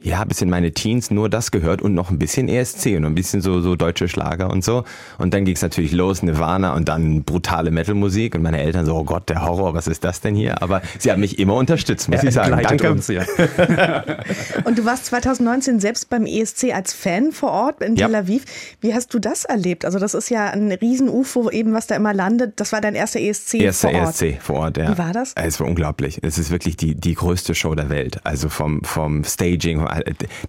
ja, 0.03 0.23
bis 0.23 0.41
in 0.41 0.49
meine 0.49 0.71
Teens 0.71 1.11
nur 1.11 1.29
das 1.29 1.51
gehört 1.51 1.81
und 1.81 1.93
noch 1.93 2.09
ein 2.09 2.17
bisschen 2.17 2.49
ESC 2.49 2.97
und 2.97 3.05
ein 3.05 3.15
bisschen 3.15 3.41
so, 3.41 3.61
so 3.61 3.75
deutsche 3.75 4.07
Schlager 4.07 4.49
und 4.49 4.63
so. 4.63 4.83
Und 5.17 5.33
dann 5.33 5.45
ging 5.45 5.55
es 5.55 5.61
natürlich 5.61 5.91
los, 5.91 6.23
Nirvana 6.23 6.73
und 6.73 6.89
dann 6.89 7.23
brutale 7.23 7.71
Metalmusik 7.71 8.35
und 8.35 8.41
meine 8.41 8.59
Eltern 8.59 8.85
so, 8.85 8.95
oh 8.95 9.03
Gott, 9.03 9.29
der 9.29 9.45
Horror, 9.45 9.73
was 9.73 9.87
ist 9.87 10.03
das 10.03 10.21
denn 10.21 10.35
hier? 10.35 10.61
Aber 10.61 10.81
sie 10.97 11.11
haben 11.11 11.21
mich 11.21 11.37
immer 11.37 11.55
unterstützt, 11.55 12.09
muss 12.09 12.23
ich 12.23 12.33
sagen. 12.33 12.59
Danke. 12.61 12.91
Uns, 12.91 13.07
ja. 13.07 13.21
Und 14.65 14.77
du 14.77 14.85
warst 14.85 15.05
2019 15.05 15.79
selbst 15.79 16.09
beim 16.09 16.25
ESC 16.25 16.73
als 16.73 16.93
Fan 16.93 17.31
vor 17.31 17.51
Ort 17.51 17.81
in 17.81 17.95
Ja. 17.95 18.07
Tel 18.07 18.15
Aviv. 18.15 18.45
Wie 18.81 18.93
hast 18.93 19.13
du 19.13 19.19
das 19.19 19.45
erlebt? 19.45 19.85
Also 19.85 19.99
das 19.99 20.13
ist 20.13 20.29
ja 20.29 20.47
ein 20.47 20.71
Riesen-UFO 20.71 21.49
eben, 21.51 21.73
was 21.73 21.87
da 21.87 21.95
immer 21.95 22.13
landet. 22.13 22.59
Das 22.59 22.71
war 22.71 22.81
dein 22.81 22.95
erster 22.95 23.19
ESC 23.19 23.55
Erster 23.55 23.89
vor 23.89 23.99
Ort. 23.99 24.21
ESC 24.21 24.41
vor 24.41 24.55
Ort, 24.57 24.77
ja. 24.77 24.93
Wie 24.93 24.97
war 24.97 25.13
das? 25.13 25.33
Es 25.35 25.59
war 25.59 25.67
unglaublich. 25.67 26.19
Es 26.23 26.37
ist 26.37 26.49
wirklich 26.49 26.75
die, 26.77 26.95
die 26.95 27.13
größte 27.13 27.53
Show 27.55 27.75
der 27.75 27.89
Welt. 27.89 28.19
Also 28.23 28.49
vom, 28.49 28.83
vom 28.83 29.23
Staging, 29.23 29.81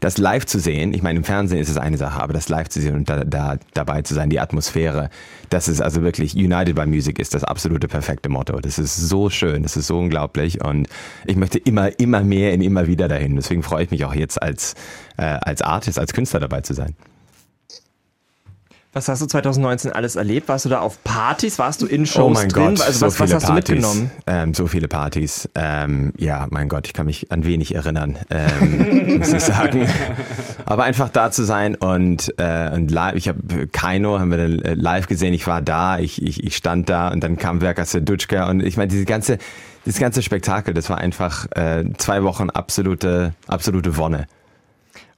das 0.01 0.19
live 0.19 0.47
zu 0.47 0.59
sehen. 0.59 0.95
Ich 0.95 1.03
meine, 1.03 1.19
im 1.19 1.25
Fernsehen 1.25 1.59
ist 1.59 1.69
es 1.69 1.77
eine 1.77 1.97
Sache, 1.97 2.23
aber 2.23 2.33
das 2.33 2.49
live 2.49 2.69
zu 2.69 2.81
sehen 2.81 2.95
und 2.95 3.09
da, 3.09 3.25
da 3.25 3.57
dabei 3.75 4.03
zu 4.03 4.15
sein, 4.15 4.31
die 4.31 4.41
Atmosphäre, 4.41 5.11
das 5.51 5.69
ist 5.69 5.81
also 5.81 6.03
wirklich, 6.03 6.35
United 6.35 6.75
by 6.75 6.87
Music 6.87 7.19
ist 7.19 7.35
das 7.35 7.45
absolute 7.45 7.89
perfekte 7.89 8.29
Motto. 8.29 8.61
Das 8.61 8.79
ist 8.79 8.97
so 8.97 9.31
schön, 9.31 9.63
das 9.63 9.77
ist 9.77 9.87
so 9.87 9.99
unglaublich 9.99 10.65
und 10.65 10.89
ich 11.27 11.37
möchte 11.37 11.59
immer, 11.59 11.99
immer 11.99 12.23
mehr 12.23 12.55
und 12.55 12.63
immer 12.63 12.87
wieder 12.87 13.09
dahin. 13.09 13.37
Deswegen 13.37 13.63
freue 13.63 13.85
ich 13.85 13.91
mich 13.91 14.05
auch 14.05 14.15
jetzt 14.15 14.41
als, 14.41 14.75
äh, 15.17 15.23
als 15.23 15.63
Artist, 15.63 15.99
als 15.99 16.13
Künstler 16.13 16.41
dabei 16.41 16.63
zu 16.63 16.75
sein. 16.75 16.95
Was 18.95 19.09
hast 19.09 19.23
du 19.23 19.27
2019 19.27 19.91
alles 19.93 20.17
erlebt? 20.17 20.49
Warst 20.49 20.67
du 20.67 20.69
da 20.69 20.81
auf 20.81 21.03
Partys? 21.03 21.59
Warst 21.59 21.81
du 21.81 21.87
in 21.87 22.05
Shows 22.05 22.25
oh 22.25 22.29
mein 22.29 22.51
drin? 22.51 22.75
Gott, 22.75 22.83
also 22.83 22.99
so 22.99 23.07
was, 23.07 23.21
was 23.21 23.33
hast 23.33 23.45
du 23.45 23.53
Partys. 23.55 23.69
mitgenommen? 23.71 24.11
Ähm, 24.27 24.53
so 24.53 24.67
viele 24.67 24.87
Partys. 24.87 25.49
Ähm, 25.55 26.13
ja, 26.19 26.47
mein 26.51 26.69
Gott, 26.69 26.87
ich 26.87 26.93
kann 26.93 27.07
mich 27.07 27.33
an 27.33 27.47
wenig 27.47 27.75
erinnern, 27.75 28.19
ähm, 28.29 29.19
muss 29.19 29.33
ich 29.33 29.41
sagen. 29.41 29.89
Aber 30.67 30.85
einfach 30.85 31.09
da 31.09 31.31
zu 31.31 31.43
sein 31.43 31.75
und, 31.75 32.35
äh, 32.37 32.71
und 32.75 32.91
live, 32.91 33.15
ich 33.15 33.29
habe 33.29 33.67
Kaino, 33.69 34.21
haben 34.21 34.31
wir 34.31 34.37
dann 34.37 34.59
äh, 34.61 34.75
live 34.75 35.07
gesehen, 35.07 35.33
ich 35.33 35.47
war 35.47 35.63
da, 35.63 35.99
ich, 35.99 36.21
ich, 36.21 36.45
ich 36.45 36.55
stand 36.55 36.91
da 36.91 37.09
und 37.09 37.25
dann 37.25 37.39
kam 37.39 37.63
Werka 37.63 37.87
Sedutschka 37.87 38.51
und 38.51 38.63
ich 38.63 38.77
meine, 38.77 38.89
diese 38.89 39.07
ganze, 39.07 39.39
das 39.87 39.99
ganze 39.99 40.21
Spektakel, 40.21 40.75
das 40.75 40.91
war 40.91 40.99
einfach 40.99 41.47
äh, 41.53 41.85
zwei 41.97 42.25
Wochen 42.25 42.51
absolute, 42.51 43.33
absolute 43.47 43.97
Wonne. 43.97 44.27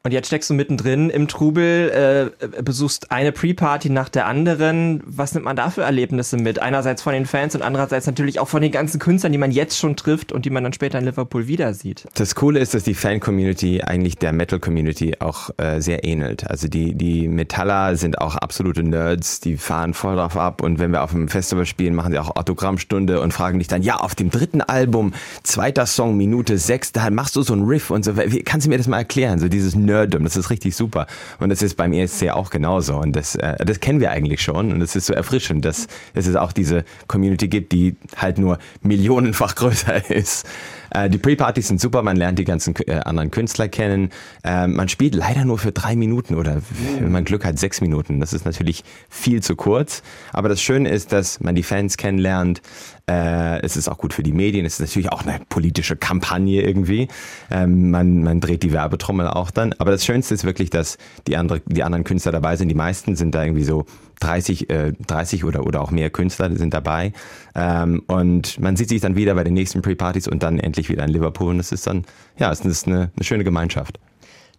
Und 0.06 0.12
jetzt 0.12 0.26
steckst 0.26 0.50
du 0.50 0.54
mittendrin 0.54 1.08
im 1.08 1.28
Trubel, 1.28 2.30
äh, 2.38 2.62
besuchst 2.62 3.10
eine 3.10 3.32
Pre-Party 3.32 3.88
nach 3.88 4.10
der 4.10 4.26
anderen. 4.26 5.02
Was 5.06 5.32
nimmt 5.32 5.46
man 5.46 5.56
da 5.56 5.70
für 5.70 5.80
Erlebnisse 5.80 6.36
mit? 6.36 6.60
Einerseits 6.60 7.00
von 7.00 7.14
den 7.14 7.24
Fans 7.24 7.54
und 7.54 7.62
andererseits 7.62 8.04
natürlich 8.04 8.38
auch 8.38 8.48
von 8.48 8.60
den 8.60 8.70
ganzen 8.70 9.00
Künstlern, 9.00 9.32
die 9.32 9.38
man 9.38 9.50
jetzt 9.50 9.78
schon 9.78 9.96
trifft 9.96 10.30
und 10.30 10.44
die 10.44 10.50
man 10.50 10.62
dann 10.62 10.74
später 10.74 10.98
in 10.98 11.06
Liverpool 11.06 11.46
wieder 11.46 11.72
sieht. 11.72 12.04
Das 12.16 12.34
Coole 12.34 12.60
ist, 12.60 12.74
dass 12.74 12.82
die 12.82 12.92
Fan-Community 12.92 13.80
eigentlich 13.80 14.18
der 14.18 14.34
Metal-Community 14.34 15.20
auch 15.20 15.48
äh, 15.56 15.80
sehr 15.80 16.04
ähnelt. 16.04 16.50
Also 16.50 16.68
die, 16.68 16.94
die 16.94 17.26
Metaller 17.26 17.96
sind 17.96 18.18
auch 18.18 18.36
absolute 18.36 18.82
Nerds, 18.82 19.40
die 19.40 19.56
fahren 19.56 19.94
voll 19.94 20.16
drauf 20.16 20.36
ab 20.36 20.60
und 20.60 20.78
wenn 20.78 20.90
wir 20.90 21.02
auf 21.02 21.14
einem 21.14 21.28
Festival 21.28 21.64
spielen, 21.64 21.94
machen 21.94 22.12
sie 22.12 22.18
auch 22.18 22.36
Autogrammstunde 22.36 23.22
und 23.22 23.32
fragen 23.32 23.58
dich 23.58 23.68
dann, 23.68 23.80
ja, 23.80 23.96
auf 23.96 24.14
dem 24.14 24.28
dritten 24.28 24.60
Album, 24.60 25.14
zweiter 25.44 25.86
Song, 25.86 26.14
Minute 26.18 26.58
sechs, 26.58 26.92
da 26.92 27.08
machst 27.08 27.36
du 27.36 27.40
so 27.40 27.54
ein 27.54 27.62
Riff 27.62 27.90
und 27.90 28.04
so. 28.04 28.18
Wie, 28.18 28.42
kannst 28.42 28.66
du 28.66 28.68
mir 28.68 28.76
das 28.76 28.86
mal 28.86 28.98
erklären? 28.98 29.38
So 29.38 29.48
dieses 29.48 29.74
Nerd 29.74 29.93
Nerddom. 29.94 30.24
Das 30.24 30.36
ist 30.36 30.50
richtig 30.50 30.74
super. 30.76 31.06
Und 31.38 31.48
das 31.48 31.62
ist 31.62 31.76
beim 31.76 31.92
ESC 31.92 32.30
auch 32.30 32.50
genauso. 32.50 32.96
Und 32.96 33.14
das, 33.14 33.36
äh, 33.36 33.64
das 33.64 33.80
kennen 33.80 34.00
wir 34.00 34.10
eigentlich 34.10 34.42
schon. 34.42 34.72
Und 34.72 34.82
es 34.82 34.96
ist 34.96 35.06
so 35.06 35.14
erfrischend, 35.14 35.64
dass, 35.64 35.86
dass 36.14 36.26
es 36.26 36.36
auch 36.36 36.52
diese 36.52 36.84
Community 37.06 37.48
gibt, 37.48 37.72
die 37.72 37.96
halt 38.16 38.38
nur 38.38 38.58
millionenfach 38.82 39.54
größer 39.56 40.10
ist. 40.10 40.46
Äh, 40.94 41.10
die 41.10 41.18
Pre-Partys 41.18 41.68
sind 41.68 41.80
super, 41.80 42.02
man 42.02 42.16
lernt 42.16 42.38
die 42.38 42.44
ganzen 42.44 42.74
äh, 42.86 43.00
anderen 43.00 43.30
Künstler 43.30 43.68
kennen. 43.68 44.10
Äh, 44.42 44.66
man 44.66 44.88
spielt 44.88 45.14
leider 45.14 45.44
nur 45.44 45.58
für 45.58 45.72
drei 45.72 45.96
Minuten 45.96 46.34
oder 46.36 46.62
wenn 46.98 47.12
man 47.12 47.24
Glück 47.24 47.44
hat, 47.44 47.58
sechs 47.58 47.80
Minuten. 47.80 48.20
Das 48.20 48.32
ist 48.32 48.46
natürlich 48.46 48.84
viel 49.08 49.42
zu 49.42 49.56
kurz. 49.56 50.02
Aber 50.32 50.48
das 50.48 50.62
Schöne 50.62 50.88
ist, 50.88 51.12
dass 51.12 51.40
man 51.40 51.54
die 51.54 51.62
Fans 51.62 51.96
kennenlernt. 51.96 52.62
Äh, 53.06 53.60
es 53.62 53.76
ist 53.76 53.88
auch 53.88 53.98
gut 53.98 54.14
für 54.14 54.22
die 54.22 54.32
Medien. 54.32 54.64
Es 54.64 54.74
ist 54.74 54.80
natürlich 54.80 55.12
auch 55.12 55.26
eine 55.26 55.40
politische 55.48 55.96
Kampagne 55.96 56.62
irgendwie. 56.62 57.08
Ähm, 57.50 57.90
man, 57.90 58.22
man 58.22 58.40
dreht 58.40 58.62
die 58.62 58.72
Werbetrommel 58.72 59.28
auch 59.28 59.50
dann. 59.50 59.74
Aber 59.74 59.90
das 59.90 60.04
Schönste 60.04 60.34
ist 60.34 60.44
wirklich, 60.44 60.70
dass 60.70 60.96
die, 61.26 61.36
andere, 61.36 61.60
die 61.66 61.82
anderen 61.82 62.04
Künstler 62.04 62.32
dabei 62.32 62.56
sind. 62.56 62.68
Die 62.68 62.74
meisten 62.74 63.16
sind 63.16 63.34
da 63.34 63.42
irgendwie 63.42 63.64
so 63.64 63.84
30, 64.20 64.70
äh, 64.70 64.92
30 65.06 65.44
oder, 65.44 65.66
oder 65.66 65.80
auch 65.80 65.90
mehr 65.90 66.10
Künstler 66.10 66.54
sind 66.56 66.74
dabei. 66.74 67.12
Ähm, 67.54 68.02
und 68.06 68.58
man 68.60 68.76
sieht 68.76 68.88
sich 68.88 69.00
dann 69.00 69.16
wieder 69.16 69.34
bei 69.34 69.44
den 69.44 69.54
nächsten 69.54 69.82
Pre-Partys 69.82 70.28
und 70.28 70.42
dann 70.42 70.58
endlich 70.58 70.88
wieder 70.88 71.04
in 71.04 71.10
Liverpool. 71.10 71.50
Und 71.50 71.60
es 71.60 71.72
ist 71.72 71.86
dann, 71.86 72.04
ja, 72.38 72.50
es 72.50 72.60
ist 72.60 72.86
eine, 72.86 73.10
eine 73.16 73.24
schöne 73.24 73.44
Gemeinschaft. 73.44 73.98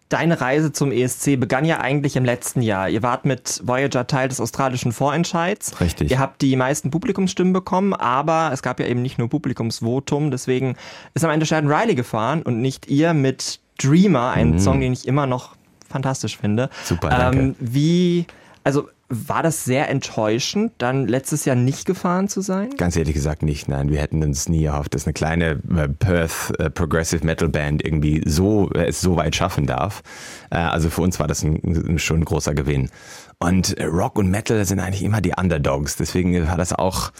Deine 0.10 0.40
Reise 0.40 0.72
zum 0.72 0.92
ESC 0.92 1.40
begann 1.40 1.66
ja 1.66 1.80
eigentlich 1.80 2.16
im 2.16 2.26
letzten 2.26 2.62
Jahr. 2.62 2.90
Ihr 2.90 3.02
wart 3.02 3.26
mit 3.26 3.62
Voyager 3.66 4.06
Teil 4.06 4.30
des 4.30 4.40
australischen 4.40 4.92
Vorentscheids. 4.92 5.82
Richtig. 5.82 6.12
Ihr 6.12 6.20
habt 6.20 6.44
die 6.44 6.56
meisten 6.56 6.92
Publikumsstimmen 6.92 7.54
bekommen, 7.54 7.96
aber 7.96 8.52
es 8.54 8.62
gab 8.62 8.80
ja 8.80 8.86
eben 8.86 9.02
nicht 9.02 9.18
nur 9.18 9.30
Publikumsvotum. 9.30 10.30
Deswegen 10.30 10.76
ist 11.16 11.26
am 11.26 11.32
Ende 11.32 11.48
Sheldon 11.48 11.72
Riley 11.72 11.96
gefahren 11.96 12.44
und 12.44 12.62
nicht 12.62 12.88
ihr 12.88 13.16
mit 13.16 13.60
Dreamer, 13.80 14.30
einen 14.32 14.54
mhm. 14.54 14.60
Song, 14.60 14.80
den 14.80 14.94
ich 14.94 15.08
immer 15.08 15.26
noch 15.26 15.56
fantastisch 15.90 16.38
finde. 16.38 16.70
Super, 16.84 17.10
danke. 17.10 17.40
Ähm, 17.40 17.56
wie, 17.60 18.28
also 18.64 18.90
war 19.08 19.44
das 19.44 19.66
sehr 19.66 19.90
enttäuschend, 19.90 20.74
dann 20.80 21.08
letztes 21.08 21.46
Jahr 21.46 21.56
nicht 21.56 21.86
gefahren 21.86 22.28
zu 22.28 22.42
sein? 22.42 22.72
Ganz 22.76 22.96
ehrlich 22.96 23.14
gesagt 23.14 23.44
nicht. 23.44 23.68
Nein, 23.68 23.90
wir 23.92 24.00
hätten 24.00 24.24
uns 24.24 24.50
nie 24.50 24.66
erhofft, 24.66 24.96
dass 24.96 25.06
eine 25.06 25.14
kleine 25.14 25.62
äh, 25.76 25.88
Perth 25.88 26.54
äh, 26.60 26.72
Progressive 26.72 27.24
Metal 27.24 27.48
Band 27.48 27.86
irgendwie 27.86 28.24
so 28.26 28.72
äh, 28.72 28.88
es 28.88 29.02
so 29.02 29.16
weit 29.16 29.36
schaffen 29.36 29.68
darf. 29.68 30.02
Also 30.50 30.90
für 30.90 31.02
uns 31.02 31.20
war 31.20 31.28
das 31.28 31.44
ein 31.44 32.00
schon 32.00 32.22
ein 32.22 32.26
großer 32.26 32.54
Gewinn. 32.54 32.90
Und 33.40 33.76
Rock 33.82 34.18
und 34.18 34.30
Metal 34.30 34.64
sind 34.66 34.80
eigentlich 34.80 35.04
immer 35.04 35.22
die 35.22 35.34
Underdogs. 35.38 35.98
Deswegen 35.98 36.48
war 36.48 36.58
das 36.58 36.74
auch, 36.74 37.12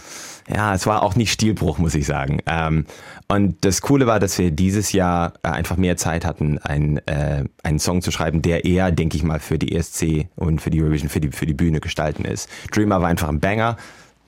ja, 0.48 0.74
es 0.74 0.88
war 0.88 1.04
auch 1.04 1.16
nicht 1.16 1.32
Stilbruch, 1.32 1.78
muss 1.78 1.96
ich 1.96 2.06
sagen. 2.06 2.40
Ähm, 2.46 2.86
und 3.28 3.66
das 3.66 3.82
Coole 3.82 4.08
war, 4.08 4.20
dass 4.20 4.38
wir 4.38 4.52
dieses 4.52 4.92
Jahr 4.92 5.34
äh, 5.44 5.50
einfach 5.50 5.78
mehr 5.78 5.98
Zeit 5.98 6.26
hatten, 6.26 6.58
ein, 6.60 6.98
äh, 7.08 7.44
einen 7.64 7.80
Song 7.80 8.02
zu 8.02 8.12
schreiben, 8.12 8.42
der 8.42 8.66
eher, 8.66 8.92
denke 8.92 9.18
ich 9.18 9.24
mal, 9.24 9.40
für 9.40 9.60
die 9.60 9.76
ESC 9.76 10.28
und 10.36 10.62
für 10.62 10.70
die 10.70 10.82
Eurovision, 10.82 11.10
für 11.10 11.20
die, 11.20 11.32
für 11.32 11.46
die 11.46 11.54
Bühne 11.54 11.80
gestalten 11.80 12.26
ist. 12.26 12.50
Dreamer 12.72 13.02
war 13.02 13.10
einfach 13.10 13.30
ein 13.30 13.40
Banger. 13.40 13.78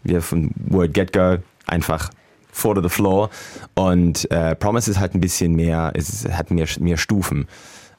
Wir 0.03 0.21
von 0.21 0.51
Word 0.55 0.93
Get 0.93 1.13
Go 1.13 1.37
einfach 1.67 2.09
four 2.51 2.75
to 2.75 2.81
the 2.81 2.89
floor. 2.89 3.29
Und 3.75 4.29
äh, 4.31 4.55
Promise 4.55 4.91
ist 4.91 4.99
halt 4.99 5.15
ein 5.15 5.21
bisschen 5.21 5.55
mehr, 5.55 5.91
es 5.95 6.27
hat 6.27 6.51
mehr, 6.51 6.67
mehr 6.79 6.97
Stufen. 6.97 7.47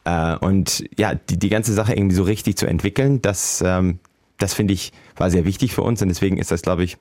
Äh, 0.04 0.36
und 0.36 0.84
ja, 0.96 1.14
die, 1.14 1.38
die 1.38 1.48
ganze 1.48 1.72
Sache 1.72 1.94
irgendwie 1.94 2.16
so 2.16 2.22
richtig 2.22 2.56
zu 2.56 2.66
entwickeln, 2.66 3.22
das, 3.22 3.62
ähm, 3.64 3.98
das 4.38 4.54
finde 4.54 4.74
ich, 4.74 4.92
war 5.16 5.30
sehr 5.30 5.44
wichtig 5.44 5.74
für 5.74 5.82
uns. 5.82 6.02
Und 6.02 6.08
deswegen 6.08 6.38
ist 6.38 6.50
das, 6.50 6.62
glaube 6.62 6.84
ich, 6.84 6.96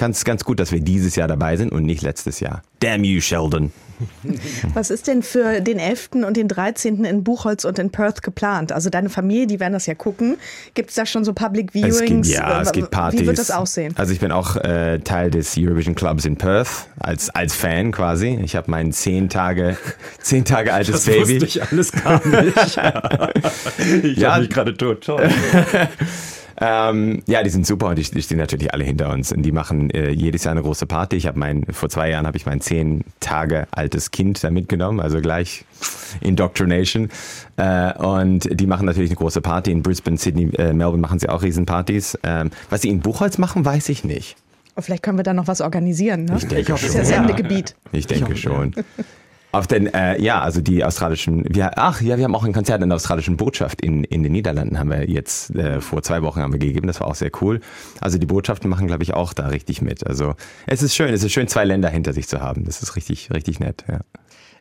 ganz, 0.00 0.24
ganz 0.24 0.44
gut, 0.44 0.58
dass 0.58 0.72
wir 0.72 0.80
dieses 0.80 1.14
Jahr 1.14 1.28
dabei 1.28 1.56
sind 1.56 1.70
und 1.72 1.84
nicht 1.84 2.00
letztes 2.02 2.40
Jahr. 2.40 2.62
Damn 2.80 3.04
you, 3.04 3.20
Sheldon. 3.20 3.70
Was 4.74 4.90
ist 4.90 5.08
denn 5.08 5.22
für 5.22 5.60
den 5.60 5.78
11. 5.78 6.10
und 6.26 6.38
den 6.38 6.48
13. 6.48 7.04
in 7.04 7.22
Buchholz 7.22 7.66
und 7.66 7.78
in 7.78 7.90
Perth 7.90 8.22
geplant? 8.22 8.72
Also 8.72 8.88
deine 8.88 9.10
Familie, 9.10 9.46
die 9.46 9.60
werden 9.60 9.74
das 9.74 9.84
ja 9.84 9.94
gucken. 9.94 10.38
Gibt 10.72 10.88
es 10.88 10.96
da 10.96 11.04
schon 11.04 11.22
so 11.22 11.34
Public 11.34 11.74
Viewings? 11.74 12.00
Es 12.00 12.04
gibt, 12.06 12.26
ja, 12.28 12.62
es 12.62 12.72
gibt 12.72 12.90
Partys. 12.90 13.20
Wie 13.20 13.26
wird 13.26 13.38
das 13.38 13.50
aussehen? 13.50 13.92
Also 13.98 14.14
ich 14.14 14.20
bin 14.20 14.32
auch 14.32 14.56
äh, 14.56 15.00
Teil 15.00 15.30
des 15.30 15.54
Eurovision 15.58 15.94
Clubs 15.94 16.24
in 16.24 16.38
Perth, 16.38 16.86
als, 16.98 17.28
als 17.28 17.54
Fan 17.54 17.92
quasi. 17.92 18.38
Ich 18.42 18.56
habe 18.56 18.70
mein 18.70 18.92
zehn 18.92 19.28
Tage, 19.28 19.76
zehn 20.22 20.46
Tage 20.46 20.72
altes 20.72 21.04
das 21.04 21.04
Baby. 21.04 21.44
Ich 21.44 21.62
alles 21.62 21.92
gar 21.92 22.26
nicht. 22.26 22.56
ich 24.02 24.16
ja. 24.16 24.32
habe 24.32 24.40
mich 24.40 24.50
gerade 24.50 24.74
tot. 24.74 25.06
Ähm, 26.60 27.22
ja, 27.26 27.42
die 27.42 27.48
sind 27.48 27.66
super 27.66 27.88
und 27.88 27.96
die, 27.96 28.02
die, 28.02 28.22
stehen 28.22 28.38
natürlich 28.38 28.72
alle 28.72 28.84
hinter 28.84 29.10
uns. 29.10 29.32
Und 29.32 29.42
die 29.42 29.52
machen 29.52 29.90
äh, 29.90 30.10
jedes 30.10 30.44
Jahr 30.44 30.52
eine 30.52 30.62
große 30.62 30.86
Party. 30.86 31.16
Ich 31.16 31.26
habe 31.26 31.38
mein, 31.38 31.64
vor 31.70 31.88
zwei 31.88 32.10
Jahren 32.10 32.26
habe 32.26 32.36
ich 32.36 32.44
mein 32.44 32.60
zehn 32.60 33.02
Tage 33.18 33.66
altes 33.70 34.10
Kind 34.10 34.44
da 34.44 34.50
mitgenommen, 34.50 35.00
also 35.00 35.20
gleich 35.20 35.64
Indoctrination. 36.20 37.08
Äh, 37.56 37.94
und 37.94 38.48
die 38.52 38.66
machen 38.66 38.84
natürlich 38.84 39.10
eine 39.10 39.16
große 39.16 39.40
Party. 39.40 39.72
In 39.72 39.82
Brisbane, 39.82 40.18
Sydney, 40.18 40.50
äh, 40.56 40.74
Melbourne 40.74 41.00
machen 41.00 41.18
sie 41.18 41.30
auch 41.30 41.42
Riesenpartys. 41.42 42.18
Ähm, 42.22 42.50
was 42.68 42.82
sie 42.82 42.90
in 42.90 43.00
Buchholz 43.00 43.38
machen, 43.38 43.64
weiß 43.64 43.88
ich 43.88 44.04
nicht. 44.04 44.36
Vielleicht 44.78 45.02
können 45.02 45.18
wir 45.18 45.24
da 45.24 45.32
noch 45.32 45.48
was 45.48 45.60
organisieren. 45.60 46.26
Ne? 46.26 46.36
Ich 46.38 46.46
denke 46.46 46.72
das 46.72 46.82
ist 46.82 46.94
ja 46.94 47.00
das 47.00 47.08
Sendegebiet. 47.08 47.74
Ich 47.92 48.06
denke 48.06 48.32
ich 48.34 48.40
schon. 48.40 48.74
Auf 49.52 49.66
den, 49.66 49.92
äh, 49.92 50.20
ja, 50.22 50.40
also 50.40 50.60
die 50.60 50.84
australischen, 50.84 51.44
wir, 51.48 51.76
ach 51.76 52.00
ja, 52.00 52.16
wir 52.16 52.24
haben 52.24 52.34
auch 52.36 52.44
ein 52.44 52.52
Konzert 52.52 52.82
in 52.82 52.88
der 52.88 52.96
australischen 52.96 53.36
Botschaft 53.36 53.80
in, 53.80 54.04
in 54.04 54.22
den 54.22 54.30
Niederlanden, 54.32 54.78
haben 54.78 54.90
wir 54.90 55.10
jetzt 55.10 55.54
äh, 55.56 55.80
vor 55.80 56.02
zwei 56.02 56.22
Wochen 56.22 56.40
haben 56.40 56.52
wir 56.52 56.60
gegeben, 56.60 56.86
das 56.86 57.00
war 57.00 57.08
auch 57.08 57.16
sehr 57.16 57.32
cool. 57.40 57.60
Also 58.00 58.18
die 58.18 58.26
Botschaften 58.26 58.70
machen, 58.70 58.86
glaube 58.86 59.02
ich, 59.02 59.12
auch 59.14 59.32
da 59.32 59.48
richtig 59.48 59.82
mit. 59.82 60.06
Also 60.06 60.34
es 60.66 60.82
ist 60.82 60.94
schön, 60.94 61.12
es 61.12 61.24
ist 61.24 61.32
schön, 61.32 61.48
zwei 61.48 61.64
Länder 61.64 61.88
hinter 61.88 62.12
sich 62.12 62.28
zu 62.28 62.40
haben. 62.40 62.64
Das 62.64 62.80
ist 62.82 62.94
richtig, 62.94 63.32
richtig 63.32 63.58
nett, 63.58 63.84
ja 63.88 64.00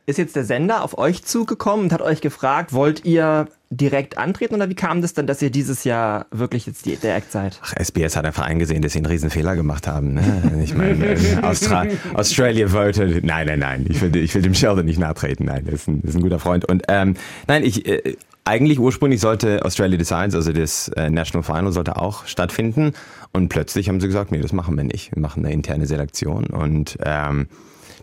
ist 0.09 0.17
jetzt 0.17 0.35
der 0.35 0.43
Sender 0.43 0.83
auf 0.83 0.97
euch 0.97 1.23
zugekommen 1.23 1.85
und 1.85 1.93
hat 1.93 2.01
euch 2.01 2.19
gefragt, 2.19 2.73
wollt 2.73 3.05
ihr 3.05 3.47
direkt 3.69 4.17
antreten 4.17 4.55
oder 4.55 4.67
wie 4.67 4.75
kam 4.75 5.03
das 5.03 5.13
dann, 5.13 5.27
dass 5.27 5.41
ihr 5.43 5.51
dieses 5.51 5.83
Jahr 5.83 6.25
wirklich 6.31 6.65
jetzt 6.65 6.87
Act 6.87 7.31
seid? 7.31 7.59
Ach, 7.63 7.73
SBS 7.77 8.15
hat 8.15 8.25
einfach 8.25 8.43
eingesehen, 8.43 8.81
dass 8.81 8.93
sie 8.93 8.99
einen 8.99 9.05
riesen 9.05 9.29
Fehler 9.29 9.55
gemacht 9.55 9.87
haben. 9.87 10.15
Ne? 10.15 10.61
Ich 10.63 10.73
meine, 10.73 11.15
Austra 11.43 11.85
Australia 12.15 12.73
voted. 12.73 13.23
Nein, 13.23 13.45
nein, 13.45 13.59
nein. 13.59 13.85
Ich 13.87 14.01
will, 14.01 14.15
ich 14.15 14.33
will 14.33 14.41
dem 14.41 14.55
Sheldon 14.55 14.85
nicht 14.85 14.99
nachtreten. 14.99 15.45
Nein, 15.45 15.65
das 15.65 15.81
ist 15.81 15.87
ein, 15.87 16.01
das 16.01 16.11
ist 16.11 16.15
ein 16.15 16.23
guter 16.23 16.39
Freund. 16.39 16.65
Und 16.65 16.83
ähm, 16.87 17.13
nein, 17.47 17.63
ich 17.63 17.87
äh, 17.87 18.15
eigentlich 18.45 18.79
ursprünglich 18.79 19.21
sollte 19.21 19.63
Australia 19.63 19.97
Designs, 19.97 20.33
also 20.33 20.51
das 20.51 20.87
äh, 20.89 21.11
National 21.11 21.43
Final, 21.43 21.71
sollte 21.71 21.97
auch 21.97 22.25
stattfinden. 22.25 22.93
Und 23.31 23.49
plötzlich 23.49 23.89
haben 23.89 24.01
sie 24.01 24.07
gesagt, 24.07 24.31
nee, 24.31 24.41
das 24.41 24.53
machen 24.53 24.75
wir 24.75 24.83
nicht. 24.83 25.15
Wir 25.15 25.21
machen 25.21 25.45
eine 25.45 25.53
interne 25.53 25.85
Selektion 25.85 26.47
und 26.47 26.97
ähm, 27.03 27.47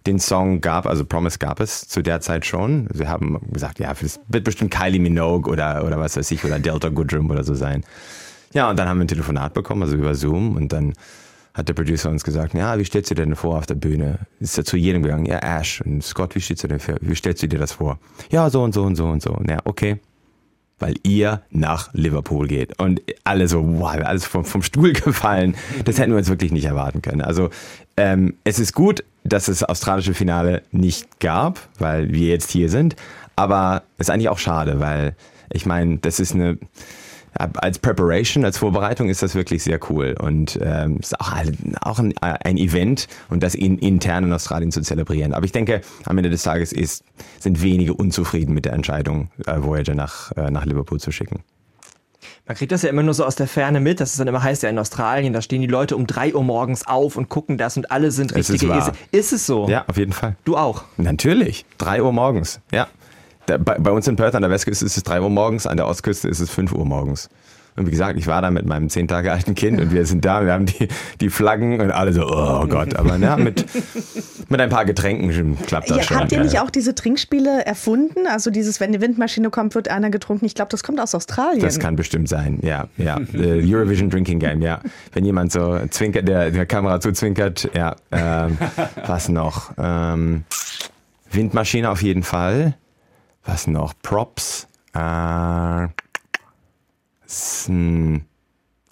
den 0.07 0.19
Song 0.19 0.61
gab, 0.61 0.87
also 0.87 1.05
Promise 1.05 1.39
gab 1.39 1.61
es 1.61 1.89
zu 1.89 2.03
der 2.03 2.21
Zeit 2.21 2.47
schon. 2.47 2.89
Wir 2.93 3.09
haben 3.09 3.41
gesagt, 3.53 3.79
ja, 3.79 3.93
das 3.93 4.21
wird 4.29 4.45
bestimmt 4.45 4.71
Kylie 4.71 5.01
Minogue 5.01 5.51
oder, 5.51 5.85
oder 5.85 5.99
was 5.99 6.17
weiß 6.17 6.31
ich, 6.31 6.45
oder 6.45 6.59
Delta 6.59 6.89
Goodrum 6.89 7.31
oder 7.31 7.45
so 7.45 7.55
sein. 7.55 7.85
Ja, 8.53 8.71
und 8.71 8.79
dann 8.79 8.89
haben 8.89 8.99
wir 8.99 9.05
ein 9.05 9.09
Telefonat 9.09 9.55
bekommen, 9.55 9.83
also 9.83 9.97
über 9.97 10.15
Zoom, 10.15 10.57
und 10.57 10.73
dann 10.73 10.95
hat 11.53 11.69
der 11.69 11.75
Producer 11.75 12.11
uns 12.11 12.23
gesagt, 12.23 12.55
ja, 12.55 12.79
wie 12.79 12.85
stellst 12.85 13.11
du 13.11 13.15
dir 13.15 13.25
denn 13.25 13.35
vor 13.35 13.59
auf 13.59 13.67
der 13.67 13.75
Bühne? 13.75 14.19
Ist 14.41 14.59
er 14.59 14.65
zu 14.65 14.77
jedem 14.77 15.03
gegangen, 15.03 15.27
ja, 15.27 15.39
Ash 15.39 15.81
und 15.81 16.05
Scott, 16.05 16.35
wie 16.35 16.41
stellst 16.41 16.65
du 16.65 16.69
dir, 16.69 16.79
wie 17.01 17.15
stellst 17.15 17.43
du 17.43 17.49
dir 17.49 17.59
das 17.59 17.73
vor? 17.73 17.99
Ja, 18.31 18.51
so 18.51 18.63
und 18.63 18.75
so 18.75 18.83
und 18.83 18.97
so 18.97 19.07
und 19.07 19.23
so. 19.23 19.39
Ja, 19.49 19.59
okay. 19.65 19.99
Weil 20.79 20.97
ihr 21.03 21.43
nach 21.51 21.93
Liverpool 21.95 22.49
geht. 22.49 22.79
Und 22.79 23.01
alle 23.25 23.49
so, 23.49 23.63
wow, 23.79 23.97
alles 24.05 24.27
vom, 24.27 24.45
vom 24.45 24.63
Stuhl 24.63 24.93
gefallen. 24.95 25.57
Das 25.85 25.99
hätten 25.99 26.13
wir 26.13 26.19
uns 26.19 26.29
wirklich 26.29 26.53
nicht 26.53 26.67
erwarten 26.67 27.03
können. 27.03 27.23
Also 27.23 27.51
ähm, 27.97 28.35
es 28.45 28.59
ist 28.59 28.75
gut, 28.75 29.05
dass 29.25 29.49
es 29.49 29.63
australische 29.63 30.15
Finale 30.15 30.63
nicht 30.73 31.19
gab, 31.21 31.61
weil 31.79 32.13
wir 32.13 32.29
jetzt 32.29 32.51
hier 32.51 32.69
sind. 32.69 32.95
Aber 33.37 33.83
es 33.99 34.09
ist 34.09 34.11
eigentlich 34.11 34.29
auch 34.29 34.39
schade, 34.39 34.81
weil 34.81 35.15
ich 35.51 35.67
meine, 35.67 35.99
das 35.99 36.21
ist 36.21 36.35
eine 36.35 36.59
als 37.39 37.79
Preparation, 37.79 38.45
als 38.45 38.59
Vorbereitung 38.59 39.09
ist 39.09 39.23
das 39.23 39.35
wirklich 39.35 39.63
sehr 39.63 39.79
cool 39.91 40.15
und 40.21 40.59
ähm, 40.63 40.99
ist 40.99 41.19
auch, 41.21 41.33
auch 41.81 41.99
ein, 41.99 42.15
ein 42.19 42.57
Event 42.57 43.09
und 43.29 43.43
das 43.43 43.55
in, 43.55 43.79
intern 43.79 44.25
in 44.25 44.33
Australien 44.33 44.73
zu 44.73 44.81
zelebrieren. 44.81 45.33
Aber 45.33 45.45
ich 45.45 45.53
denke, 45.53 45.81
am 46.05 46.17
Ende 46.19 46.31
des 46.31 46.43
Tages 46.43 46.73
ist, 46.73 47.05
sind 47.39 47.63
wenige 47.63 47.95
unzufrieden 47.95 48.55
mit 48.55 48.65
der 48.65 48.73
Entscheidung, 48.73 49.31
äh, 49.47 49.63
Voyager 49.63 49.95
nach, 49.95 50.33
äh, 50.33 50.51
nach 50.51 50.65
Liverpool 50.65 51.01
zu 51.01 51.13
schicken. 51.13 51.43
Man 52.47 52.57
kriegt 52.57 52.71
das 52.71 52.83
ja 52.83 52.91
immer 52.91 53.03
nur 53.03 53.15
so 53.15 53.25
aus 53.25 53.35
der 53.35 53.49
Ferne 53.49 53.81
mit, 53.81 54.01
dass 54.01 54.11
es 54.13 54.17
dann 54.19 54.29
immer 54.29 54.43
heißt, 54.43 54.63
ja 54.63 54.71
in 54.71 54.79
Australien, 54.79 55.33
da 55.33 55.43
stehen 55.43 55.63
die 55.63 55.67
Leute 55.67 55.97
um 55.97 56.07
drei 56.07 56.33
Uhr 56.33 56.45
morgens 56.45 56.87
auf 56.87 57.17
und 57.17 57.29
gucken 57.29 57.59
das 57.59 57.77
und 57.77 57.91
alle 57.91 58.13
sind 58.13 58.35
richtige 58.37 58.73
ist, 58.73 58.93
ist 59.11 59.33
es 59.33 59.47
so? 59.47 59.69
Ja, 59.69 59.85
auf 59.89 59.97
jeden 59.97 60.13
Fall. 60.13 60.37
Du 60.45 60.57
auch? 60.57 60.85
Natürlich. 60.97 61.67
Drei 61.77 62.03
Uhr 62.03 62.13
morgens, 62.13 62.61
ja. 62.73 62.87
Da, 63.47 63.59
bei, 63.59 63.79
bei 63.79 63.91
uns 63.91 64.07
in 64.09 64.17
Perth 64.17 64.35
an 64.35 64.43
der 64.43 64.51
Westküste 64.51 64.85
ist 64.85 64.97
es 64.97 65.03
3 65.05 65.21
Uhr 65.21 65.31
morgens, 65.31 65.67
an 65.67 65.77
der 65.77 65.87
Ostküste 65.87 66.29
ist 66.29 66.41
es 66.41 66.51
5 66.51 66.73
Uhr 66.73 66.85
morgens. 66.85 67.29
Und 67.77 67.87
wie 67.87 67.91
gesagt, 67.91 68.19
ich 68.19 68.27
war 68.27 68.41
da 68.41 68.51
mit 68.51 68.65
meinem 68.65 68.89
zehn 68.89 69.07
Tage 69.07 69.31
alten 69.31 69.55
Kind 69.55 69.79
und 69.81 69.93
wir 69.93 70.07
sind 70.07 70.25
da, 70.25 70.45
wir 70.47 70.55
haben 70.55 70.65
die, 70.65 70.89
die 71.21 71.29
Flaggen 71.29 71.79
und 71.81 71.91
alle 71.91 72.15
so, 72.15 72.23
oh 72.27 72.67
Gott, 72.67 72.97
aber 72.97 73.17
ja, 73.19 73.37
mit, 73.37 73.67
mit 74.49 74.61
ein 74.61 74.71
paar 74.71 74.87
Getränken 74.87 75.59
klappt 75.67 75.91
das 75.91 75.99
Ja, 75.99 76.03
schon. 76.03 76.17
habt 76.17 76.33
ihr 76.33 76.41
nicht 76.43 76.59
auch 76.59 76.71
diese 76.71 76.95
Trinkspiele 76.95 77.67
erfunden? 77.67 78.27
Also 78.29 78.51
dieses, 78.51 78.81
wenn 78.81 78.93
die 78.93 79.03
Windmaschine 79.03 79.51
kommt, 79.51 79.75
wird 79.75 79.89
einer 79.89 80.09
getrunken. 80.09 80.47
Ich 80.47 80.55
glaube, 80.55 80.71
das 80.71 80.83
kommt 80.83 81.01
aus 81.01 81.15
Australien. 81.15 81.61
Das 81.61 81.79
kann 81.79 81.97
bestimmt 81.97 82.31
sein, 82.31 82.61
ja, 82.63 82.89
ja. 82.97 83.19
Eurovision 83.35 84.09
Drinking 84.09 84.39
Game, 84.39 84.63
ja. 84.63 84.81
Wenn 85.13 85.27
jemand 85.27 85.53
so 85.53 85.79
zwinkert, 85.91 86.27
der 86.27 86.51
der 86.51 86.65
Kamera 86.65 86.99
zuzwinkert, 86.99 87.69
ja. 87.75 87.95
Ähm, 88.11 88.57
was 89.07 89.29
noch? 89.29 89.73
Ähm, 89.77 90.45
Windmaschine 91.31 91.91
auf 91.91 92.01
jeden 92.01 92.23
Fall. 92.23 92.75
Was 93.47 93.67
noch? 93.67 93.95
Props. 94.03 94.67
Äh, 94.95 95.89
hm, 97.67 98.23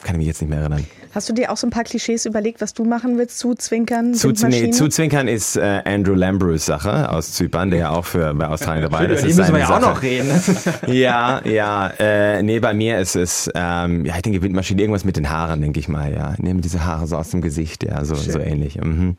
kann 0.02 0.14
ich 0.16 0.18
mich 0.18 0.26
jetzt 0.26 0.40
nicht 0.42 0.50
mehr 0.50 0.60
erinnern. 0.60 0.86
Hast 1.14 1.28
du 1.28 1.32
dir 1.32 1.50
auch 1.52 1.56
so 1.56 1.66
ein 1.66 1.70
paar 1.70 1.84
Klischees 1.84 2.26
überlegt, 2.26 2.60
was 2.60 2.74
du 2.74 2.84
machen 2.84 3.16
willst? 3.18 3.38
Zuzwinkern, 3.38 4.14
Zu, 4.14 4.32
nee, 4.48 4.70
zuzwinkern 4.70 5.28
ist 5.28 5.56
äh, 5.56 5.80
Andrew 5.84 6.14
Lambrus 6.14 6.66
Sache 6.66 7.08
aus 7.08 7.32
Zypern, 7.32 7.70
der 7.70 7.78
ja 7.78 7.90
auch 7.90 8.04
für 8.04 8.34
bei 8.34 8.48
Australien 8.48 8.82
dabei 8.82 9.04
Über 9.04 9.14
ist. 9.14 9.24
die 9.24 9.30
ist 9.30 9.36
müssen 9.36 9.54
wir 9.54 9.60
ja 9.60 9.76
auch 9.76 9.80
noch 9.80 10.02
reden. 10.02 10.30
Ja, 10.88 11.40
ja. 11.44 11.86
Äh, 11.98 12.42
nee, 12.42 12.58
bei 12.58 12.74
mir 12.74 12.98
ist 12.98 13.16
es, 13.16 13.48
ähm, 13.54 14.04
ja, 14.04 14.16
ich 14.16 14.22
denke, 14.22 14.42
Windmaschine, 14.42 14.82
irgendwas 14.82 15.04
mit 15.04 15.16
den 15.16 15.30
Haaren, 15.30 15.60
denke 15.60 15.78
ich 15.80 15.88
mal, 15.88 16.12
ja. 16.12 16.34
Nehmen 16.38 16.60
diese 16.60 16.84
Haare 16.84 17.06
so 17.06 17.16
aus 17.16 17.30
dem 17.30 17.40
Gesicht, 17.40 17.84
ja, 17.84 18.04
so, 18.04 18.14
so 18.16 18.40
ähnlich. 18.40 18.80
Mhm. 18.80 19.16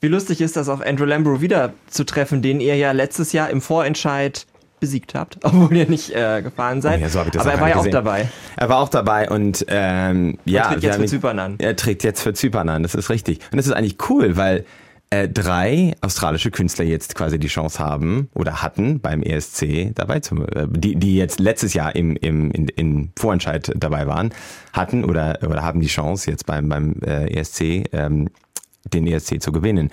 Wie 0.00 0.08
lustig 0.08 0.40
ist 0.40 0.56
das, 0.56 0.68
auf 0.68 0.80
Andrew 0.80 1.04
Lambro 1.04 1.40
wieder 1.40 1.72
zu 1.88 2.04
treffen, 2.04 2.40
den 2.40 2.60
ihr 2.60 2.76
ja 2.76 2.92
letztes 2.92 3.32
Jahr 3.32 3.50
im 3.50 3.60
Vorentscheid 3.60 4.46
besiegt 4.78 5.14
habt, 5.16 5.38
obwohl 5.42 5.76
ihr 5.76 5.88
nicht 5.88 6.14
äh, 6.14 6.40
gefahren 6.40 6.80
seid. 6.80 7.00
Oh 7.00 7.02
ja, 7.02 7.08
so 7.08 7.22
ich 7.22 7.30
das 7.30 7.42
Aber 7.42 7.52
er 7.52 7.60
war 7.60 7.68
ja 7.68 7.76
auch 7.76 7.86
dabei. 7.88 8.28
Er 8.56 8.68
war 8.68 8.78
auch 8.78 8.88
dabei 8.88 9.28
und 9.28 9.64
ähm, 9.68 10.38
ja. 10.44 10.68
tritt 10.68 10.82
wir 10.82 10.90
jetzt 10.90 11.00
für 11.00 11.06
Zypern 11.06 11.38
an. 11.40 11.54
Er 11.58 11.74
tritt 11.74 12.04
jetzt 12.04 12.22
für 12.22 12.32
Zypern 12.32 12.68
an, 12.68 12.84
das 12.84 12.94
ist 12.94 13.10
richtig. 13.10 13.40
Und 13.50 13.56
das 13.56 13.66
ist 13.66 13.72
eigentlich 13.72 13.96
cool, 14.08 14.36
weil 14.36 14.64
äh, 15.10 15.28
drei 15.28 15.94
australische 16.00 16.52
Künstler 16.52 16.84
jetzt 16.84 17.14
quasi 17.16 17.38
die 17.40 17.48
Chance 17.48 17.80
haben 17.80 18.28
oder 18.34 18.62
hatten 18.62 19.00
beim 19.00 19.22
ESC 19.22 19.92
dabei 19.94 20.20
zu, 20.20 20.46
äh, 20.46 20.68
die, 20.70 20.94
die 20.94 21.16
jetzt 21.16 21.40
letztes 21.40 21.74
Jahr 21.74 21.96
im, 21.96 22.14
im 22.16 22.52
in, 22.52 22.68
in 22.68 23.10
Vorentscheid 23.18 23.72
dabei 23.74 24.06
waren, 24.06 24.32
hatten 24.72 25.04
oder 25.04 25.38
oder 25.42 25.62
haben 25.62 25.80
die 25.80 25.88
Chance 25.88 26.30
jetzt 26.30 26.46
beim 26.46 26.68
beim 26.68 26.96
äh, 27.04 27.32
ESC 27.32 27.88
ähm, 27.92 28.28
den 28.94 29.06
ESC 29.06 29.40
zu 29.40 29.52
gewinnen. 29.52 29.90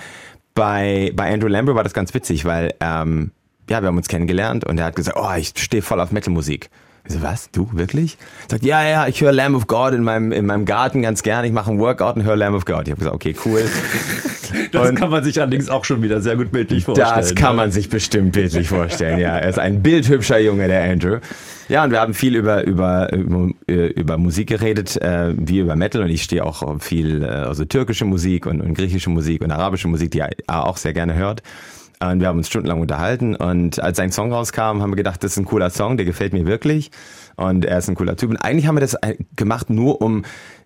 Bei 0.53 1.11
bei 1.15 1.31
Andrew 1.31 1.47
Lambert 1.47 1.75
war 1.75 1.83
das 1.83 1.93
ganz 1.93 2.13
witzig, 2.13 2.45
weil 2.45 2.73
ähm, 2.79 3.31
ja 3.69 3.81
wir 3.81 3.87
haben 3.87 3.97
uns 3.97 4.07
kennengelernt 4.07 4.63
und 4.65 4.79
er 4.79 4.85
hat 4.85 4.95
gesagt, 4.95 5.17
oh 5.19 5.33
ich 5.37 5.53
stehe 5.57 5.81
voll 5.81 5.99
auf 5.99 6.11
Metalmusik. 6.11 6.69
So, 7.07 7.21
was? 7.21 7.51
Du, 7.51 7.69
wirklich? 7.73 8.17
Sagt, 8.49 8.63
ja, 8.63 8.83
ja, 8.83 9.07
ich 9.07 9.21
höre 9.21 9.31
Lamb 9.31 9.55
of 9.55 9.67
God 9.67 9.93
in 9.93 10.03
meinem, 10.03 10.31
in 10.31 10.45
meinem 10.45 10.65
Garten 10.65 11.01
ganz 11.03 11.21
gerne. 11.21 11.45
Ich 11.47 11.53
mache 11.53 11.69
einen 11.69 11.79
Workout 11.79 12.15
und 12.15 12.23
höre 12.23 12.35
Lamb 12.35 12.55
of 12.55 12.65
God. 12.65 12.83
Ich 12.87 12.91
habe 12.91 12.97
gesagt, 12.99 13.15
okay, 13.15 13.35
cool. 13.45 13.63
Das 14.71 14.89
Und- 14.89 14.95
kann 14.95 15.09
man 15.09 15.23
sich 15.23 15.39
allerdings 15.41 15.69
auch 15.69 15.85
schon 15.85 16.01
wieder 16.01 16.21
sehr 16.21 16.35
gut 16.35 16.51
bildlich 16.51 16.85
vorstellen. 16.85 17.09
Das 17.15 17.35
kann 17.35 17.55
man 17.55 17.71
sich 17.71 17.89
bestimmt 17.89 18.33
bildlich 18.33 18.69
vorstellen, 18.69 19.19
ja. 19.19 19.37
Er 19.37 19.49
ist 19.49 19.59
ein 19.59 19.81
bildhübscher 19.81 20.39
Junge, 20.39 20.67
der 20.67 20.83
Andrew. 20.83 21.17
Ja, 21.67 21.83
und 21.83 21.91
wir 21.91 21.99
haben 21.99 22.13
viel 22.13 22.35
über, 22.35 22.63
über, 22.63 23.11
über, 23.11 23.49
über 23.67 24.17
Musik 24.17 24.47
geredet, 24.49 24.97
äh, 25.01 25.33
wie 25.35 25.59
über 25.59 25.75
Metal. 25.75 26.03
Und 26.03 26.09
ich 26.09 26.23
stehe 26.23 26.45
auch 26.45 26.79
viel, 26.79 27.23
äh, 27.23 27.27
also 27.27 27.65
türkische 27.65 28.05
Musik 28.05 28.45
und, 28.45 28.61
und 28.61 28.75
griechische 28.75 29.09
Musik 29.09 29.41
und 29.41 29.51
arabische 29.51 29.87
Musik, 29.87 30.11
die 30.11 30.19
er 30.19 30.29
auch 30.47 30.77
sehr 30.77 30.93
gerne 30.93 31.15
hört. 31.15 31.41
Und 32.11 32.19
wir 32.19 32.27
haben 32.27 32.37
uns 32.37 32.47
stundenlang 32.47 32.81
unterhalten. 32.81 33.35
Und 33.35 33.79
als 33.79 33.97
sein 33.97 34.11
Song 34.11 34.31
rauskam, 34.31 34.81
haben 34.81 34.91
wir 34.91 34.95
gedacht, 34.95 35.23
das 35.23 35.31
ist 35.31 35.37
ein 35.37 35.45
cooler 35.45 35.69
Song, 35.69 35.97
der 35.97 36.05
gefällt 36.05 36.33
mir 36.33 36.45
wirklich. 36.45 36.91
Und 37.35 37.65
er 37.65 37.77
ist 37.77 37.89
ein 37.89 37.95
cooler 37.95 38.15
Typ. 38.15 38.29
Und 38.29 38.37
eigentlich 38.37 38.67
haben 38.67 38.75
wir 38.75 38.81
das 38.81 38.95
äh, 38.95 39.15
gemacht, 39.35 39.69
nur 39.69 40.01
um 40.01 40.23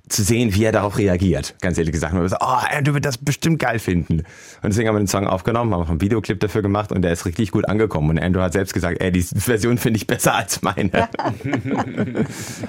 zu 0.10 0.24
sehen, 0.24 0.54
wie 0.56 0.64
er 0.64 0.72
darauf 0.72 0.98
reagiert. 0.98 1.56
Ganz 1.62 1.78
ehrlich 1.78 1.94
gesagt. 1.94 2.14
Wir 2.14 2.18
haben 2.18 2.24
gesagt, 2.24 2.44
oh, 2.44 2.76
Andrew 2.76 2.94
wird 2.96 3.06
das 3.06 3.18
bestimmt 3.18 3.60
geil 3.60 3.80
finden. 3.80 4.20
Und 4.20 4.26
deswegen 4.64 4.88
haben 4.88 4.96
wir 4.96 5.00
den 5.00 5.08
Song 5.08 5.28
aufgenommen, 5.28 5.74
haben 5.74 5.84
auch 5.84 5.90
einen 5.90 6.02
Videoclip 6.02 6.40
dafür 6.40 6.62
gemacht 6.62 6.92
und 6.92 7.04
der 7.04 7.12
ist 7.12 7.26
richtig 7.26 7.52
gut 7.52 7.68
angekommen. 7.68 8.10
Und 8.10 8.20
Andrew 8.20 8.42
hat 8.42 8.54
selbst 8.54 8.74
gesagt, 8.74 9.02
ey, 9.02 9.12
die 9.12 9.22
Version 9.22 9.78
finde 9.78 9.98
ich 9.98 10.08
besser 10.08 10.36
als 10.36 10.62
meine. 10.62 10.90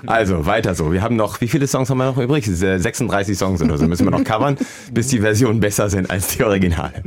also, 0.06 0.46
weiter 0.46 0.74
so. 0.74 0.92
Wir 0.92 1.02
haben 1.02 1.16
noch, 1.16 1.40
wie 1.40 1.48
viele 1.48 1.66
Songs 1.66 1.88
haben 1.88 1.98
wir 1.98 2.04
noch 2.04 2.18
übrig? 2.18 2.46
36 2.46 3.36
Songs 3.36 3.62
oder 3.62 3.78
so 3.78 3.86
müssen 3.86 4.06
wir 4.06 4.10
noch 4.10 4.24
covern, 4.24 4.56
bis 4.92 5.08
die 5.08 5.20
Versionen 5.20 5.60
besser 5.60 5.88
sind 5.88 6.10
als 6.10 6.28
die 6.28 6.44
Originale. 6.44 7.02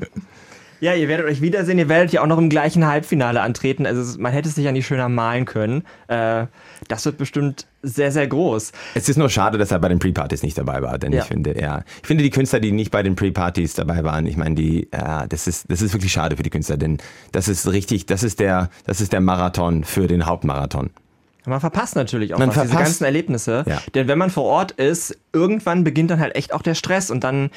Ja, 0.84 0.93
ihr 0.96 1.08
werdet 1.08 1.26
euch 1.28 1.41
wiedersehen. 1.41 1.78
Ihr 1.80 1.88
werdet 1.88 2.12
ja 2.12 2.22
auch 2.22 2.28
noch 2.28 2.38
im 2.38 2.50
gleichen 2.50 2.86
Halbfinale 2.86 3.39
antreten. 3.41 3.86
Also 3.86 4.19
man 4.19 4.34
hätte 4.34 4.50
es 4.50 4.56
sich 4.56 4.65
ja 4.65 4.74
nicht 4.74 4.86
schöner 4.86 5.08
malen 5.08 5.46
können. 5.46 5.86
Äh, 6.10 6.48
das 6.89 7.06
wird 7.06 7.17
bestimmt 7.17 7.67
sehr, 7.84 8.12
sehr 8.12 8.28
groß. 8.28 8.74
Es 8.93 9.08
ist 9.08 9.15
nur 9.15 9.30
schade, 9.30 9.58
dass 9.58 9.72
er 9.72 9.80
bei 9.80 9.88
den 9.88 10.00
Pre-Partys 10.00 10.43
nicht 10.43 10.58
dabei 10.58 10.82
war, 10.82 10.98
denn 10.98 11.13
Ja. 11.13 11.22
ich 11.22 11.26
finde, 11.28 11.58
ja, 11.58 11.84
ich 12.02 12.08
finde 12.08 12.24
die 12.24 12.30
Künstler, 12.32 12.60
die 12.60 12.74
nicht 12.74 12.91
bei 12.91 13.02
den 13.02 13.15
Pre-Partys 13.15 13.76
dabei 13.76 14.04
waren, 14.04 14.26
ich 14.26 14.36
meine, 14.36 14.56
die, 14.56 14.89
ja, 14.93 15.26
das 15.26 15.48
ist, 15.48 15.72
das 15.72 15.82
ist 15.82 15.93
wirklich 15.93 16.12
schade 16.12 16.36
für 16.36 16.43
die 16.43 16.50
Künstler, 16.50 16.76
denn 16.76 16.98
das 17.32 17.48
ist 17.48 17.72
richtig, 17.72 18.06
das 18.06 18.22
ist 18.24 18.41
der, 18.41 18.69
das 18.86 19.00
ist 19.00 19.13
der 19.13 19.22
Marathon 19.22 19.86
für 19.86 20.08
den 20.08 20.26
Hauptmarathon. 20.26 20.89
Man 21.46 21.60
verpasst 21.60 21.96
natürlich 21.96 22.34
auch 22.34 22.39
Man 22.39 22.50
was, 22.50 22.56
diese 22.56 22.67
verpasst- 22.67 22.84
ganzen 22.84 23.04
Erlebnisse. 23.06 23.63
Ja. 23.67 23.80
Denn 23.96 24.08
wenn 24.10 24.17
man 24.17 24.30
vor 24.30 24.43
Ort 24.46 24.72
ist, 24.74 25.17
irgendwann 25.34 25.84
beginnt 25.84 26.10
dann 26.12 26.19
halt 26.22 26.36
echt 26.36 26.54
auch 26.54 26.62
der 26.62 26.74
Stress 26.76 27.12
und 27.12 27.24
dann 27.26 27.50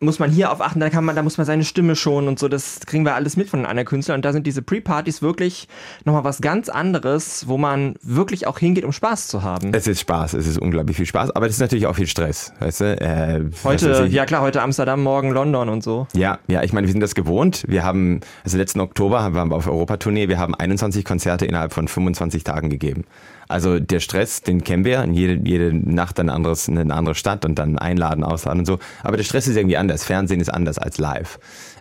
muss 0.00 0.18
man 0.18 0.30
hier 0.30 0.52
auf 0.52 0.60
achten, 0.60 0.80
da 0.80 0.90
kann 0.90 1.04
man, 1.04 1.16
da 1.16 1.22
muss 1.22 1.38
man 1.38 1.46
seine 1.46 1.64
Stimme 1.64 1.96
schonen 1.96 2.28
und 2.28 2.38
so, 2.38 2.48
das 2.48 2.80
kriegen 2.86 3.04
wir 3.04 3.14
alles 3.14 3.36
mit 3.36 3.48
von 3.48 3.60
den 3.60 3.66
anderen 3.66 3.86
Künstlern. 3.86 4.16
Und 4.16 4.24
da 4.24 4.32
sind 4.32 4.46
diese 4.46 4.62
Pre-Partys 4.62 5.22
wirklich 5.22 5.68
nochmal 6.04 6.24
was 6.24 6.40
ganz 6.40 6.68
anderes, 6.68 7.48
wo 7.48 7.56
man 7.56 7.94
wirklich 8.02 8.46
auch 8.46 8.58
hingeht, 8.58 8.84
um 8.84 8.92
Spaß 8.92 9.28
zu 9.28 9.42
haben. 9.42 9.72
Es 9.72 9.86
ist 9.86 10.00
Spaß, 10.00 10.34
es 10.34 10.46
ist 10.46 10.58
unglaublich 10.58 10.96
viel 10.96 11.06
Spaß, 11.06 11.30
aber 11.30 11.46
es 11.46 11.52
ist 11.52 11.60
natürlich 11.60 11.86
auch 11.86 11.96
viel 11.96 12.06
Stress, 12.06 12.52
weißt 12.60 12.80
du? 12.80 13.00
Äh, 13.00 13.44
Heute, 13.64 14.06
ja 14.10 14.26
klar, 14.26 14.42
heute 14.42 14.62
Amsterdam, 14.62 15.02
morgen 15.02 15.30
London 15.30 15.68
und 15.68 15.82
so. 15.82 16.06
Ja, 16.14 16.38
ja, 16.46 16.62
ich 16.62 16.72
meine, 16.72 16.86
wir 16.86 16.92
sind 16.92 17.00
das 17.00 17.14
gewohnt. 17.14 17.64
Wir 17.66 17.82
haben, 17.82 18.20
also 18.44 18.58
letzten 18.58 18.80
Oktober 18.80 19.22
haben 19.22 19.34
wir 19.34 19.56
auf 19.56 19.66
Europatournee, 19.66 20.28
wir 20.28 20.38
haben 20.38 20.54
21 20.54 21.04
Konzerte 21.04 21.46
innerhalb 21.46 21.72
von 21.72 21.88
25 21.88 22.44
Tagen 22.44 22.70
gegeben. 22.70 23.04
Also 23.48 23.78
der 23.78 24.00
Stress, 24.00 24.42
den 24.42 24.64
kennen 24.64 24.84
wir, 24.84 25.06
jede, 25.10 25.40
jede 25.48 25.72
Nacht 25.72 26.18
ein 26.18 26.30
anderes, 26.30 26.68
eine 26.68 26.92
andere 26.92 27.14
Stadt 27.14 27.44
und 27.44 27.58
dann 27.58 27.78
einladen, 27.78 28.24
ausladen 28.24 28.60
und 28.60 28.66
so. 28.66 28.78
Aber 29.02 29.16
der 29.16 29.24
Stress 29.24 29.46
ist 29.46 29.56
irgendwie 29.56 29.76
anders. 29.76 30.04
Fernsehen 30.04 30.40
ist 30.40 30.48
anders 30.48 30.78
als 30.78 30.98
live. 30.98 31.38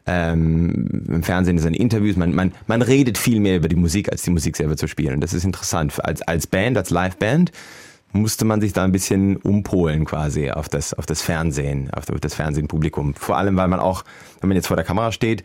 Ähm, 0.08 1.04
Im 1.08 1.24
Fernsehen 1.24 1.58
sind 1.58 1.74
Interviews, 1.76 2.16
man, 2.16 2.36
man, 2.36 2.54
man 2.68 2.82
redet 2.84 3.18
viel 3.18 3.40
mehr 3.40 3.58
über 3.58 3.68
die 3.68 3.76
Musik, 3.76 4.12
als 4.12 4.22
die 4.22 4.30
Musik 4.30 4.56
selber 4.56 4.78
zu 4.78 4.88
spielen. 4.88 5.16
Und 5.16 5.22
das 5.22 5.34
ist 5.34 5.44
interessant. 5.44 5.94
Als, 6.04 6.22
als 6.22 6.46
Band, 6.46 6.78
als 6.78 6.92
Liveband 6.92 7.52
musste 8.12 8.46
man 8.46 8.62
sich 8.62 8.72
da 8.72 8.84
ein 8.84 8.92
bisschen 8.92 9.38
umpolen 9.38 10.06
quasi 10.06 10.52
auf 10.52 10.70
das, 10.70 10.94
auf 10.94 11.06
das 11.06 11.22
Fernsehen, 11.22 11.90
auf 11.92 12.06
das 12.06 12.36
Fernsehpublikum. 12.36 13.16
Vor 13.16 13.38
allem, 13.38 13.58
weil 13.58 13.68
man 13.68 13.80
auch, 13.80 14.04
wenn 14.42 14.48
man 14.48 14.56
jetzt 14.56 14.68
vor 14.68 14.78
der 14.78 14.86
Kamera 14.86 15.12
steht, 15.12 15.44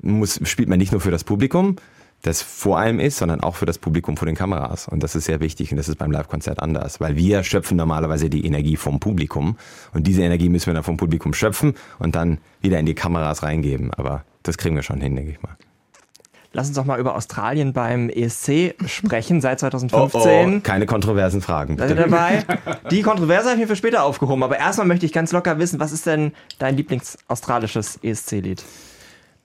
muss, 0.00 0.40
spielt 0.44 0.68
man 0.68 0.78
nicht 0.78 0.92
nur 0.92 1.00
für 1.00 1.10
das 1.10 1.24
Publikum, 1.24 1.76
das 2.22 2.42
vor 2.42 2.78
allem 2.78 2.98
ist, 3.00 3.18
sondern 3.18 3.40
auch 3.40 3.54
für 3.54 3.66
das 3.66 3.78
Publikum 3.78 4.16
vor 4.16 4.26
den 4.26 4.34
Kameras. 4.34 4.88
Und 4.88 5.02
das 5.02 5.14
ist 5.14 5.26
sehr 5.26 5.40
wichtig 5.40 5.70
und 5.70 5.76
das 5.76 5.88
ist 5.88 5.96
beim 5.96 6.10
Live-Konzert 6.10 6.60
anders, 6.60 7.00
weil 7.00 7.16
wir 7.16 7.44
schöpfen 7.44 7.76
normalerweise 7.76 8.28
die 8.28 8.44
Energie 8.44 8.76
vom 8.76 8.98
Publikum 9.00 9.56
und 9.92 10.06
diese 10.06 10.22
Energie 10.22 10.48
müssen 10.48 10.66
wir 10.66 10.74
dann 10.74 10.82
vom 10.84 10.96
Publikum 10.96 11.32
schöpfen 11.32 11.74
und 11.98 12.16
dann 12.16 12.38
wieder 12.60 12.78
in 12.78 12.86
die 12.86 12.94
Kameras 12.94 13.42
reingeben. 13.42 13.92
Aber 13.94 14.24
das 14.42 14.58
kriegen 14.58 14.74
wir 14.74 14.82
schon 14.82 15.00
hin, 15.00 15.14
denke 15.14 15.30
ich 15.30 15.42
mal. 15.42 15.56
Lass 16.54 16.66
uns 16.68 16.76
doch 16.76 16.86
mal 16.86 16.98
über 16.98 17.14
Australien 17.14 17.74
beim 17.74 18.08
ESC 18.08 18.74
sprechen, 18.86 19.40
seit 19.42 19.62
Oh, 19.62 19.68
2015. 19.68 20.62
keine 20.62 20.86
kontroversen 20.86 21.42
Fragen. 21.42 21.76
Bitte. 21.76 21.94
dabei? 21.94 22.42
Die 22.90 23.02
Kontroverse 23.02 23.50
habe 23.50 23.56
ich 23.56 23.60
mir 23.60 23.68
für 23.68 23.76
später 23.76 24.02
aufgehoben, 24.02 24.42
aber 24.42 24.58
erstmal 24.58 24.86
möchte 24.86 25.04
ich 25.04 25.12
ganz 25.12 25.30
locker 25.30 25.58
wissen, 25.58 25.78
was 25.78 25.92
ist 25.92 26.06
denn 26.06 26.32
dein 26.58 26.76
Lieblings-australisches 26.76 27.98
ESC-Lied? 28.02 28.64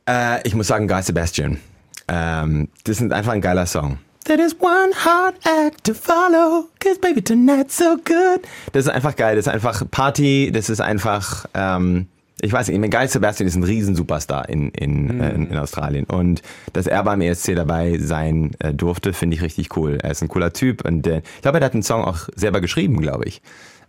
Äh, 0.08 0.48
ich 0.48 0.56
muss 0.56 0.68
sagen, 0.68 0.88
Guy 0.88 1.04
Sebastian. 1.04 1.60
Ähm, 2.08 2.70
das 2.84 3.02
ist 3.02 3.12
einfach 3.12 3.34
ein 3.34 3.42
geiler 3.42 3.66
Song. 3.66 3.98
That 4.26 4.40
is 4.40 4.56
one 4.60 4.94
hard 4.96 5.36
act 5.46 5.84
to 5.84 5.94
follow, 5.94 6.70
cause 6.80 6.98
baby 7.00 7.22
tonight's 7.22 7.78
so 7.78 7.98
good. 7.98 8.42
Das 8.72 8.86
ist 8.86 8.92
einfach 8.92 9.18
geil, 9.18 9.36
das 9.36 9.48
ist 9.48 9.54
einfach 9.54 9.84
Party, 9.92 10.50
das 10.54 10.70
ist 10.70 10.80
einfach, 10.80 11.46
ähm, 11.54 12.08
ich 12.42 12.54
weiß 12.54 12.70
nicht, 12.70 12.92
Guy 12.92 13.08
Sebastian 13.10 13.48
ist 13.48 13.56
ein 13.56 13.64
riesen 13.64 13.96
Superstar 13.96 14.48
in, 14.48 14.70
in, 14.70 15.20
äh, 15.20 15.34
in, 15.34 15.48
in 15.48 15.58
Australien 15.58 16.06
und 16.06 16.42
dass 16.72 16.88
er 16.88 17.04
beim 17.04 17.20
ESC 17.20 17.54
dabei 17.56 17.98
sein 18.00 18.52
äh, 18.60 18.74
durfte, 18.74 19.12
finde 19.12 19.36
ich 19.36 19.42
richtig 19.42 19.76
cool. 19.76 19.98
Er 20.02 20.12
ist 20.12 20.22
ein 20.22 20.30
cooler 20.30 20.54
Typ 20.54 20.86
und 20.86 21.06
äh, 21.06 21.22
ich 21.36 21.42
glaube, 21.42 21.60
er 21.60 21.66
hat 21.66 21.74
den 21.74 21.84
Song 21.84 22.06
auch 22.06 22.30
selber 22.34 22.62
geschrieben, 22.62 23.02
glaube 23.02 23.26
ich. 23.26 23.42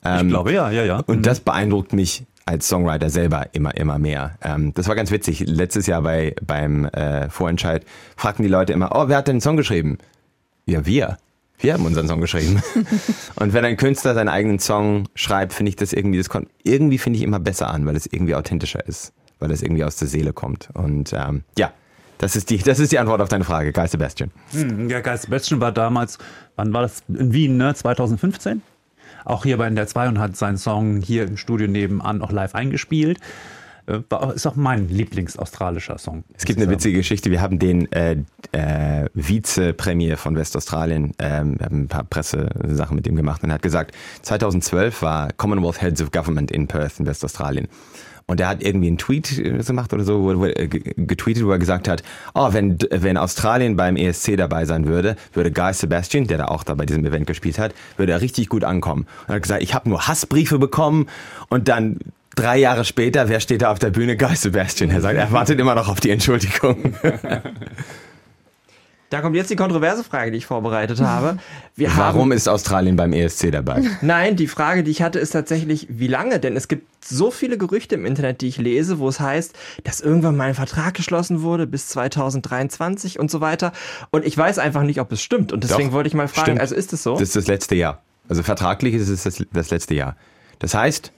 Ich 0.07 0.29
glaube, 0.29 0.53
ja, 0.53 0.71
ja, 0.71 0.85
ja. 0.85 1.03
Und 1.07 1.25
das 1.25 1.41
beeindruckt 1.41 1.95
mich 1.95 2.27
als 2.47 2.69
Songwriter 2.69 3.11
selber 3.11 3.47
immer, 3.53 3.77
immer 3.77 3.99
mehr. 3.99 4.39
Ähm, 4.43 4.75
das 4.75 4.89
war 4.89 4.95
ganz 4.95 5.11
witzig. 5.11 5.45
Letztes 5.47 5.87
Jahr 5.87 6.03
bei, 6.03 6.35
beim 6.45 6.87
äh, 6.87 7.29
Vorentscheid 7.31 7.85
fragten 8.17 8.43
die 8.43 8.51
Leute 8.51 8.73
immer, 8.73 8.91
oh, 8.95 9.09
wer 9.09 9.19
hat 9.19 9.29
denn 9.29 9.37
den 9.37 9.41
Song 9.41 9.57
geschrieben? 9.57 9.99
Ja, 10.67 10.85
wir. 10.87 11.19
Wir 11.59 11.75
haben 11.75 11.87
unseren 11.87 12.09
Song 12.09 12.21
geschrieben. 12.21 12.63
und 13.37 13.53
wenn 13.53 13.65
ein 13.65 13.77
Künstler 13.77 14.15
seinen 14.15 14.29
eigenen 14.29 14.59
Song 14.59 15.09
schreibt, 15.15 15.53
finde 15.53 15.71
ich 15.71 15.77
das 15.77 15.93
irgendwie, 15.93 16.19
das 16.19 16.29
kommt 16.29 16.49
irgendwie 16.63 16.99
finde 16.99 17.19
ich 17.19 17.23
immer 17.23 17.41
besser 17.41 17.71
an, 17.71 17.87
weil 17.87 17.97
es 17.97 18.07
irgendwie 18.07 18.35
authentischer 18.35 18.87
ist, 18.87 19.13
weil 19.39 19.51
es 19.51 19.63
irgendwie 19.63 19.85
aus 19.85 19.97
der 19.97 20.09
Seele 20.09 20.33
kommt. 20.33 20.69
Und 20.75 21.13
ähm, 21.13 21.45
ja, 21.57 21.73
Das 22.19 22.37
ist 22.37 22.51
die, 22.51 22.59
das 22.59 22.79
ist 22.79 22.93
die 22.93 22.99
Antwort 22.99 23.21
auf 23.21 23.29
deine 23.29 23.45
Frage, 23.45 23.73
Guy 23.73 23.89
Sebastian. 23.89 24.31
Hm, 24.53 24.89
ja, 24.91 25.01
Guy 25.01 25.17
Sebastian 25.17 25.61
war 25.61 25.73
damals, 25.73 26.19
wann 26.57 26.73
war 26.73 26.83
das? 26.83 27.03
In 27.09 27.33
Wien, 27.33 27.57
ne? 27.57 27.75
2015? 27.75 28.63
Auch 29.25 29.45
hier 29.45 29.57
bei 29.57 29.69
der 29.71 29.87
2 29.87 30.09
und 30.09 30.19
hat 30.19 30.37
seinen 30.37 30.59
Song 30.59 31.01
hier 31.01 31.25
im 31.25 31.37
Studio 31.37 31.67
nebenan 31.67 32.23
auch 32.23 32.33
live 32.33 32.55
eingespielt. 32.55 33.19
Äh, 33.87 34.01
ist 34.35 34.47
auch 34.47 34.57
mein 34.57 34.89
Lieblingsaustralischer 34.89 35.99
Song. 35.99 36.25
Es 36.35 36.45
gibt 36.45 36.61
eine 36.61 36.71
witzige 36.71 36.99
Geschichte. 36.99 37.31
Wir 37.31 37.41
haben 37.41 37.59
den 37.59 37.91
äh, 37.93 38.17
äh, 38.53 39.09
Vize-Premier 39.15 40.17
von 40.17 40.37
Westaustralien, 40.37 41.13
ähm, 41.19 41.59
wir 41.59 41.67
haben 41.67 41.83
ein 41.83 41.89
paar 41.89 42.05
Pressesachen 42.05 42.97
mit 42.97 43.07
ihm 43.07 43.17
gemacht 43.17 43.43
und 43.43 43.51
er 43.51 43.55
hat 43.55 43.63
gesagt, 43.63 43.95
2012 44.23 45.03
war 45.03 45.33
Commonwealth 45.33 45.83
Heads 45.83 46.03
of 46.03 46.11
Government 46.13 46.51
in 46.51 46.67
Perth 46.67 46.99
in 46.99 47.07
Westaustralien. 47.07 47.69
Und 48.27 48.41
er 48.41 48.49
hat 48.49 48.63
irgendwie 48.63 48.87
einen 48.87 48.99
Tweet 48.99 49.39
äh, 49.39 49.59
gemacht 49.59 49.93
oder 49.93 50.05
so, 50.05 50.23
wo 50.23 50.45
er 50.45 50.67
getweetet, 50.67 51.45
wo 51.45 51.51
er 51.51 51.59
gesagt 51.59 51.89
hat, 51.89 52.03
oh, 52.35 52.53
wenn, 52.53 52.79
wenn 52.91 53.19
Australien 53.19 53.77
beim 53.77 53.97
ESC 53.97 54.37
dabei 54.37 54.65
sein 54.65 54.87
würde, 54.87 55.17
würde 55.35 55.53
Guy 55.53 55.75
Sebastian, 55.75 56.27
der 56.27 56.39
da 56.39 56.47
auch 56.47 56.65
da 56.65 56.75
bei 56.75 56.87
diesem 56.87 57.05
Event 57.05 57.27
gespielt 57.27 57.59
hat, 57.59 57.75
würde 57.99 58.13
er 58.13 58.23
richtig 58.23 58.49
gut 58.49 58.65
ankommen. 58.65 59.03
Und 59.23 59.29
er 59.29 59.35
hat 59.37 59.43
gesagt, 59.43 59.63
ich 59.63 59.75
habe 59.75 59.91
nur 59.91 60.07
Hassbriefe 60.07 60.59
bekommen 60.59 61.07
und 61.51 61.69
dann 61.69 61.99
drei 62.35 62.59
Jahre 62.59 62.85
später, 62.85 63.29
wer 63.29 63.41
steht 63.41 63.63
da 63.63 63.71
auf 63.71 63.79
der 63.79 63.91
Bühne? 63.91 64.17
Guy 64.17 64.37
Sebastian. 64.37 64.91
Er 64.91 65.01
sagt, 65.01 65.17
er 65.17 65.33
wartet 65.33 65.59
immer 65.59 65.75
noch 65.75 65.89
auf 65.89 66.01
die 66.01 66.11
Entschuldigung. 66.11 66.95
Da 69.15 69.21
kommt 69.21 69.37
jetzt 69.37 69.49
die 69.49 69.55
kontroverse 69.55 70.03
Frage, 70.03 70.33
die 70.33 70.39
ich 70.39 70.47
vorbereitet 70.47 71.01
habe. 71.01 71.39
Wir 71.77 71.89
Warum 71.97 72.23
haben, 72.23 72.33
ist 72.33 72.49
Australien 72.49 72.97
beim 72.97 73.13
ESC 73.13 73.53
dabei? 73.53 73.81
Nein, 74.01 74.35
die 74.35 74.49
Frage, 74.49 74.83
die 74.83 74.91
ich 74.91 75.03
hatte, 75.03 75.21
ist 75.21 75.31
tatsächlich, 75.31 75.87
wie 75.89 76.09
lange? 76.09 76.41
Denn 76.41 76.57
es 76.57 76.67
gibt 76.67 76.89
so 77.05 77.31
viele 77.31 77.57
Gerüchte 77.57 77.95
im 77.95 78.07
Internet, 78.07 78.41
die 78.41 78.49
ich 78.49 78.59
lese, 78.59 78.99
wo 78.99 79.09
es 79.09 79.21
heißt, 79.21 79.55
dass 79.85 80.01
irgendwann 80.01 80.37
mal 80.37 80.49
ein 80.49 80.55
Vertrag 80.55 80.95
geschlossen 80.95 81.43
wurde 81.43 81.69
bis 81.69 81.87
2023 81.91 83.21
und 83.21 83.31
so 83.31 83.41
weiter. 83.41 83.73
Und 84.11 84.25
ich 84.25 84.37
weiß 84.37 84.59
einfach 84.59 84.83
nicht, 84.83 84.99
ob 84.99 85.13
es 85.13 85.23
stimmt. 85.23 85.53
Und 85.53 85.63
deswegen 85.63 85.91
Doch, 85.91 85.95
wollte 85.95 86.09
ich 86.09 86.15
mal 86.15 86.27
fragen, 86.27 86.47
stimmt. 86.47 86.61
also 86.61 86.75
ist 86.75 86.93
es 86.93 87.05
so? 87.05 87.13
Das 87.13 87.23
ist 87.23 87.37
das 87.37 87.47
letzte 87.47 87.77
Jahr. 87.77 88.03
Also 88.29 88.43
vertraglich 88.43 88.95
ist 88.95 89.09
es 89.09 89.23
das, 89.23 89.45
das 89.53 89.71
letzte 89.71 89.95
Jahr. 89.95 90.17
Das 90.59 90.75
heißt, 90.75 91.13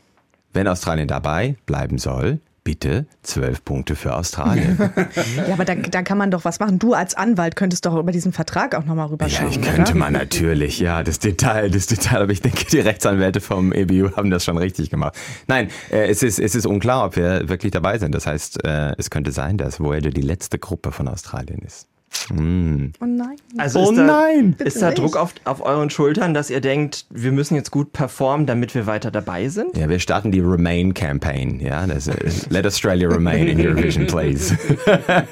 wenn 0.57 0.67
Australien 0.67 1.07
dabei 1.07 1.57
bleiben 1.67 1.99
soll, 1.99 2.41
bitte 2.65 3.07
zwölf 3.23 3.65
Punkte 3.65 3.95
für 3.95 4.17
Australien. 4.17 4.77
ja, 5.37 5.53
aber 5.55 5.65
da, 5.65 5.77
da, 5.77 6.03
kann 6.03 6.19
man 6.19 6.33
doch 6.33 6.45
was 6.45 6.59
machen. 6.59 6.81
Du 6.81 6.95
als 6.95 7.15
Anwalt 7.15 7.55
könntest 7.55 7.87
doch 7.87 7.97
über 7.97 8.11
diesen 8.11 8.33
Vertrag 8.33 8.75
auch 8.75 8.85
nochmal 8.85 9.07
rüberschauen. 9.07 9.53
Ja, 9.53 9.57
ich 9.57 9.63
könnte 9.63 9.93
oder? 9.93 10.01
man 10.01 10.13
natürlich, 10.13 10.81
ja, 10.81 11.05
das 11.05 11.21
Detail, 11.21 11.71
das 11.71 11.87
Detail, 11.87 12.23
aber 12.23 12.33
ich 12.33 12.43
denke, 12.43 12.65
die 12.65 12.81
Rechtsanwälte 12.81 13.41
vom 13.41 13.73
EBU 13.73 14.17
haben 14.17 14.31
das 14.31 14.45
schon 14.45 14.59
richtig 14.59 14.91
gemacht. 14.91 15.15
Nein, 15.47 15.69
äh, 15.93 16.09
es, 16.09 16.25
ist, 16.25 16.41
es 16.41 16.57
ist 16.57 16.67
unklar, 16.67 17.05
ob 17.05 17.15
wir 17.15 17.49
wirklich 17.49 17.71
dabei 17.71 17.99
sind. 17.99 18.13
Das 18.17 18.27
heißt, 18.27 18.65
äh, 18.65 18.95
es 18.99 19.11
könnte 19.11 19.31
sein, 19.31 19.59
dass 19.59 19.79
Voyager 19.79 20.11
die 20.11 20.23
letzte 20.23 20.59
Gruppe 20.59 20.91
von 20.91 21.07
Australien 21.07 21.61
ist. 21.65 21.87
Mm. 22.31 22.93
Oh 23.01 23.07
nein. 23.07 23.37
Also 23.59 23.81
oh 23.81 23.91
ist 23.91 23.99
da, 23.99 24.05
nein. 24.05 24.57
Ist 24.59 24.83
da 24.83 24.91
Druck 24.91 25.17
auf, 25.17 25.35
auf 25.45 25.65
euren 25.65 25.91
Schultern, 25.91 26.35
dass 26.35 26.51
ihr 26.51 26.61
denkt, 26.61 27.07
wir 27.11 27.33
müssen 27.33 27.55
jetzt 27.55 27.71
gut 27.71 27.93
performen, 27.93 28.47
damit 28.47 28.75
wir 28.75 28.87
weiter 28.87 29.11
dabei 29.11 29.49
sind? 29.49 29.77
Ja, 29.77 29.89
wir 29.89 29.99
starten 29.99 30.33
die 30.33 30.41
Remain 30.41 30.95
Campaign. 30.95 31.61
Ja, 31.61 31.87
das, 31.87 32.11
Let 32.51 32.67
Australia 32.67 33.09
remain 33.09 33.47
in 33.47 33.61
Eurovision, 33.61 34.07
please. 34.07 34.57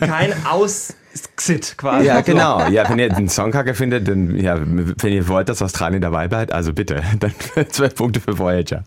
Kein 0.01 0.33
Aus. 0.47 0.94
Xit 1.37 1.77
quasi. 1.77 2.07
Ja, 2.07 2.23
genau. 2.23 2.66
Ja, 2.68 2.88
wenn 2.88 2.99
ihr 2.99 3.09
den 3.09 3.29
Song 3.29 3.53
kacke 3.53 3.75
findet, 3.75 4.09
dann, 4.09 4.35
ja, 4.37 4.59
wenn 4.59 5.12
ihr 5.12 5.29
wollt, 5.29 5.49
dass 5.49 5.62
Australien 5.62 6.03
dabei 6.03 6.27
bleibt, 6.27 6.53
also 6.53 6.73
bitte, 6.73 7.03
dann 7.20 7.33
zwölf 7.68 7.94
Punkte 7.94 8.20
für 8.20 8.37
Voyager. 8.37 8.83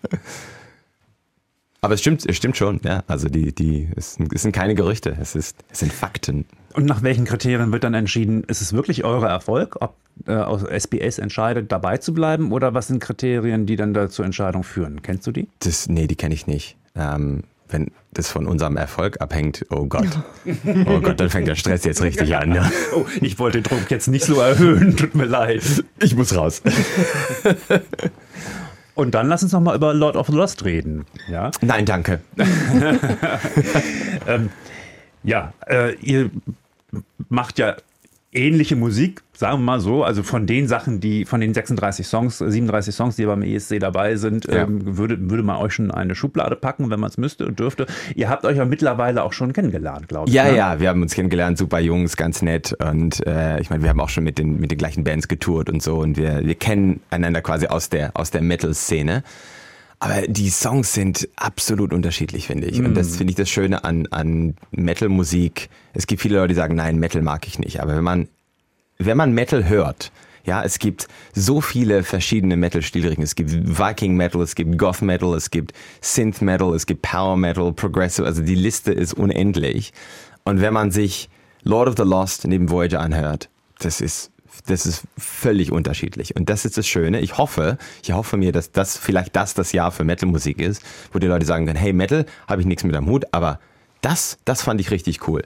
Aber 1.81 1.93
es 1.93 2.01
stimmt, 2.01 2.25
es 2.27 2.35
stimmt 2.35 2.57
schon, 2.57 2.79
ja. 2.83 3.03
Also 3.07 3.29
die, 3.29 3.53
die, 3.53 3.89
es, 3.95 4.17
es 4.33 4.41
sind 4.41 4.51
keine 4.51 4.75
Gerüchte, 4.75 5.15
es, 5.19 5.35
ist, 5.35 5.57
es 5.71 5.79
sind 5.79 5.93
Fakten. 5.93 6.45
Und 6.73 6.85
nach 6.85 7.03
welchen 7.03 7.25
Kriterien 7.25 7.71
wird 7.71 7.83
dann 7.83 7.93
entschieden, 7.93 8.43
ist 8.43 8.61
es 8.61 8.73
wirklich 8.73 9.03
euer 9.03 9.27
Erfolg, 9.27 9.77
ob 9.79 9.95
äh, 10.25 10.33
aus 10.33 10.63
SBS 10.63 11.19
entscheidet, 11.19 11.71
dabei 11.71 11.97
zu 11.97 12.13
bleiben 12.13 12.51
oder 12.51 12.73
was 12.73 12.87
sind 12.87 12.99
Kriterien, 12.99 13.65
die 13.65 13.75
dann 13.75 13.93
da 13.93 14.09
zur 14.09 14.25
Entscheidung 14.25 14.63
führen? 14.63 15.01
Kennst 15.01 15.27
du 15.27 15.31
die? 15.31 15.47
Das, 15.59 15.87
nee, 15.87 16.07
die 16.07 16.15
kenne 16.15 16.33
ich 16.33 16.47
nicht. 16.47 16.77
Ähm, 16.95 17.43
wenn 17.69 17.91
das 18.13 18.31
von 18.31 18.47
unserem 18.47 18.77
Erfolg 18.77 19.21
abhängt, 19.21 19.65
oh 19.69 19.85
Gott. 19.85 20.07
Oh 20.85 21.01
Gott, 21.01 21.19
dann 21.19 21.29
fängt 21.29 21.47
der 21.47 21.55
Stress 21.55 21.83
jetzt 21.83 22.01
richtig 22.01 22.35
an. 22.35 22.53
Ja. 22.53 22.71
Oh, 22.95 23.05
ich 23.21 23.37
wollte 23.37 23.61
den 23.61 23.63
Druck 23.63 23.91
jetzt 23.91 24.07
nicht 24.07 24.25
so 24.25 24.39
erhöhen, 24.39 24.95
tut 24.95 25.15
mir 25.15 25.25
leid. 25.25 25.61
Ich 25.99 26.15
muss 26.15 26.35
raus. 26.35 26.61
Und 28.97 29.13
dann 29.13 29.27
lass 29.27 29.43
uns 29.43 29.51
noch 29.51 29.61
mal 29.61 29.75
über 29.75 29.93
Lord 29.93 30.15
of 30.15 30.25
the 30.25 30.33
Lost 30.33 30.65
reden. 30.65 31.05
Ja? 31.29 31.51
Nein, 31.61 31.85
danke. 31.85 32.19
ähm, 34.27 34.49
ja, 35.21 35.53
äh, 35.67 35.93
ihr 35.97 36.31
macht 37.29 37.59
ja 37.59 37.75
ähnliche 38.33 38.75
Musik, 38.75 39.23
sagen 39.33 39.59
wir 39.59 39.63
mal 39.63 39.79
so, 39.79 40.03
also 40.03 40.21
von 40.21 40.45
den 40.45 40.67
Sachen, 40.67 40.99
die 40.99 41.25
von 41.25 41.39
den 41.39 41.53
36 41.53 42.05
Songs, 42.05 42.37
37 42.39 42.93
Songs, 42.93 43.15
die 43.15 43.25
beim 43.25 43.41
ESC 43.41 43.79
dabei 43.79 44.17
sind, 44.17 44.45
ja. 44.45 44.63
ähm, 44.63 44.97
würde, 44.97 45.17
würde 45.29 45.43
man 45.43 45.57
euch 45.57 45.73
schon 45.73 45.91
eine 45.91 46.13
Schublade 46.13 46.55
packen, 46.55 46.89
wenn 46.89 46.99
man 46.99 47.09
es 47.09 47.17
müsste 47.17 47.47
und 47.47 47.59
dürfte. 47.59 47.85
Ihr 48.15 48.29
habt 48.29 48.45
euch 48.45 48.57
ja 48.57 48.65
mittlerweile 48.65 49.23
auch 49.23 49.33
schon 49.33 49.53
kennengelernt, 49.53 50.09
glaube 50.09 50.29
ich. 50.29 50.35
Ja, 50.35 50.45
ne? 50.45 50.57
ja, 50.57 50.79
wir 50.79 50.89
haben 50.89 51.01
uns 51.01 51.13
kennengelernt, 51.13 51.57
super 51.57 51.79
Jungs, 51.79 52.17
ganz 52.17 52.41
nett 52.41 52.75
und 52.83 53.25
äh, 53.25 53.59
ich 53.61 53.69
meine, 53.69 53.83
wir 53.83 53.89
haben 53.89 54.01
auch 54.01 54.09
schon 54.09 54.25
mit 54.25 54.37
den, 54.37 54.59
mit 54.59 54.71
den 54.71 54.77
gleichen 54.77 55.03
Bands 55.03 55.27
getourt 55.27 55.69
und 55.69 55.81
so 55.81 55.97
und 55.99 56.17
wir, 56.17 56.45
wir 56.45 56.55
kennen 56.55 56.99
einander 57.09 57.41
quasi 57.41 57.67
aus 57.67 57.89
der, 57.89 58.11
aus 58.13 58.31
der 58.31 58.41
Metal-Szene. 58.41 59.23
Aber 59.99 60.27
die 60.27 60.49
Songs 60.49 60.93
sind 60.93 61.27
absolut 61.35 61.91
unterschiedlich, 61.91 62.45
finde 62.47 62.67
ich. 62.67 62.79
Und 62.79 62.93
das 62.93 63.11
mm. 63.11 63.13
finde 63.15 63.31
ich 63.31 63.37
das 63.37 63.49
Schöne 63.49 63.83
an, 63.83 64.05
an 64.07 64.55
Metal-Musik. 64.71 65.69
Es 65.93 66.05
gibt 66.05 66.21
viele 66.21 66.35
Leute, 66.37 66.49
die 66.49 66.55
sagen, 66.55 66.75
nein, 66.75 66.99
Metal 66.99 67.21
mag 67.23 67.47
ich 67.47 67.57
nicht. 67.57 67.81
Aber 67.81 67.95
wenn 67.95 68.03
man, 68.03 68.27
wenn 68.99 69.17
man 69.17 69.33
Metal 69.33 69.67
hört, 69.67 70.11
ja, 70.45 70.63
es 70.63 70.79
gibt 70.79 71.07
so 71.33 71.61
viele 71.61 72.03
verschiedene 72.03 72.55
Metal-Stilrichtungen. 72.55 73.25
Es 73.25 73.35
gibt 73.35 73.51
Viking 73.51 74.15
Metal, 74.15 74.41
es 74.41 74.55
gibt 74.55 74.77
Goth 74.77 75.01
Metal, 75.01 75.33
es 75.33 75.49
gibt 75.51 75.73
Synth 75.99 76.41
Metal, 76.41 76.73
es 76.73 76.85
gibt 76.85 77.01
Power 77.01 77.35
Metal, 77.35 77.73
Progressive. 77.73 78.25
Also 78.25 78.43
die 78.43 78.55
Liste 78.55 78.93
ist 78.93 79.13
unendlich. 79.13 79.93
Und 80.45 80.61
wenn 80.61 80.73
man 80.73 80.91
sich 80.91 81.29
Lord 81.63 81.89
of 81.89 81.95
the 81.97 82.03
Lost 82.03 82.47
neben 82.47 82.69
Voyager 82.69 83.01
anhört, 83.01 83.49
das 83.79 83.99
ist 83.99 84.31
das 84.65 84.85
ist 84.85 85.03
völlig 85.17 85.71
unterschiedlich. 85.71 86.35
Und 86.35 86.49
das 86.49 86.65
ist 86.65 86.77
das 86.77 86.87
Schöne. 86.87 87.21
Ich 87.21 87.37
hoffe, 87.37 87.77
ich 88.03 88.11
hoffe 88.11 88.37
mir, 88.37 88.51
dass 88.51 88.71
das 88.71 88.97
vielleicht 88.97 89.35
das 89.35 89.53
das 89.53 89.71
Jahr 89.71 89.91
für 89.91 90.03
Metal-Musik 90.03 90.59
ist, 90.59 90.83
wo 91.13 91.19
die 91.19 91.27
Leute 91.27 91.45
sagen 91.45 91.65
können, 91.65 91.77
hey, 91.77 91.93
Metal, 91.93 92.25
habe 92.47 92.61
ich 92.61 92.67
nichts 92.67 92.83
mit 92.83 92.95
am 92.95 93.07
Hut, 93.07 93.25
aber 93.31 93.59
das, 94.01 94.37
das 94.45 94.61
fand 94.61 94.81
ich 94.81 94.91
richtig 94.91 95.27
cool. 95.27 95.43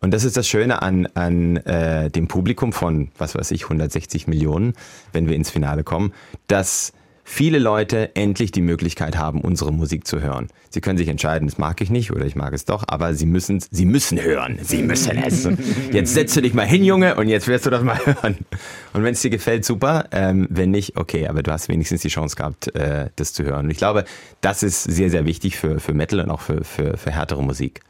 Und 0.00 0.12
das 0.12 0.24
ist 0.24 0.36
das 0.36 0.48
Schöne 0.48 0.80
an, 0.80 1.06
an 1.14 1.58
äh, 1.58 2.10
dem 2.10 2.26
Publikum 2.26 2.72
von, 2.72 3.10
was 3.18 3.34
weiß 3.34 3.50
ich, 3.50 3.64
160 3.64 4.26
Millionen, 4.28 4.72
wenn 5.12 5.28
wir 5.28 5.36
ins 5.36 5.50
Finale 5.50 5.84
kommen, 5.84 6.14
dass 6.46 6.92
viele 7.30 7.60
Leute 7.60 8.14
endlich 8.16 8.50
die 8.50 8.60
Möglichkeit 8.60 9.16
haben, 9.16 9.40
unsere 9.40 9.72
Musik 9.72 10.04
zu 10.04 10.20
hören. 10.20 10.48
Sie 10.68 10.80
können 10.80 10.98
sich 10.98 11.06
entscheiden, 11.06 11.46
das 11.46 11.58
mag 11.58 11.80
ich 11.80 11.88
nicht 11.88 12.10
oder 12.10 12.26
ich 12.26 12.34
mag 12.34 12.52
es 12.52 12.64
doch, 12.64 12.82
aber 12.88 13.14
sie 13.14 13.24
müssen 13.24 13.62
sie 13.70 13.86
müssen 13.86 14.20
hören. 14.20 14.58
Sie 14.62 14.82
müssen 14.82 15.16
es. 15.16 15.48
Jetzt 15.92 16.12
setzt 16.12 16.36
du 16.36 16.42
dich 16.42 16.54
mal 16.54 16.66
hin, 16.66 16.82
Junge, 16.82 17.14
und 17.14 17.28
jetzt 17.28 17.46
wirst 17.46 17.66
du 17.66 17.70
das 17.70 17.84
mal 17.84 17.98
hören. 18.04 18.38
Und 18.92 19.04
wenn 19.04 19.12
es 19.12 19.20
dir 19.22 19.30
gefällt, 19.30 19.64
super. 19.64 20.06
Ähm, 20.10 20.48
wenn 20.50 20.72
nicht, 20.72 20.96
okay, 20.96 21.28
aber 21.28 21.44
du 21.44 21.52
hast 21.52 21.68
wenigstens 21.68 22.02
die 22.02 22.08
Chance 22.08 22.34
gehabt, 22.34 22.74
äh, 22.74 23.10
das 23.14 23.32
zu 23.32 23.44
hören. 23.44 23.66
Und 23.66 23.70
ich 23.70 23.78
glaube, 23.78 24.04
das 24.40 24.64
ist 24.64 24.82
sehr, 24.82 25.08
sehr 25.08 25.24
wichtig 25.24 25.56
für, 25.56 25.78
für 25.78 25.94
Metal 25.94 26.20
und 26.20 26.30
auch 26.30 26.40
für, 26.40 26.64
für, 26.64 26.96
für 26.96 27.12
härtere 27.12 27.44
Musik. 27.44 27.80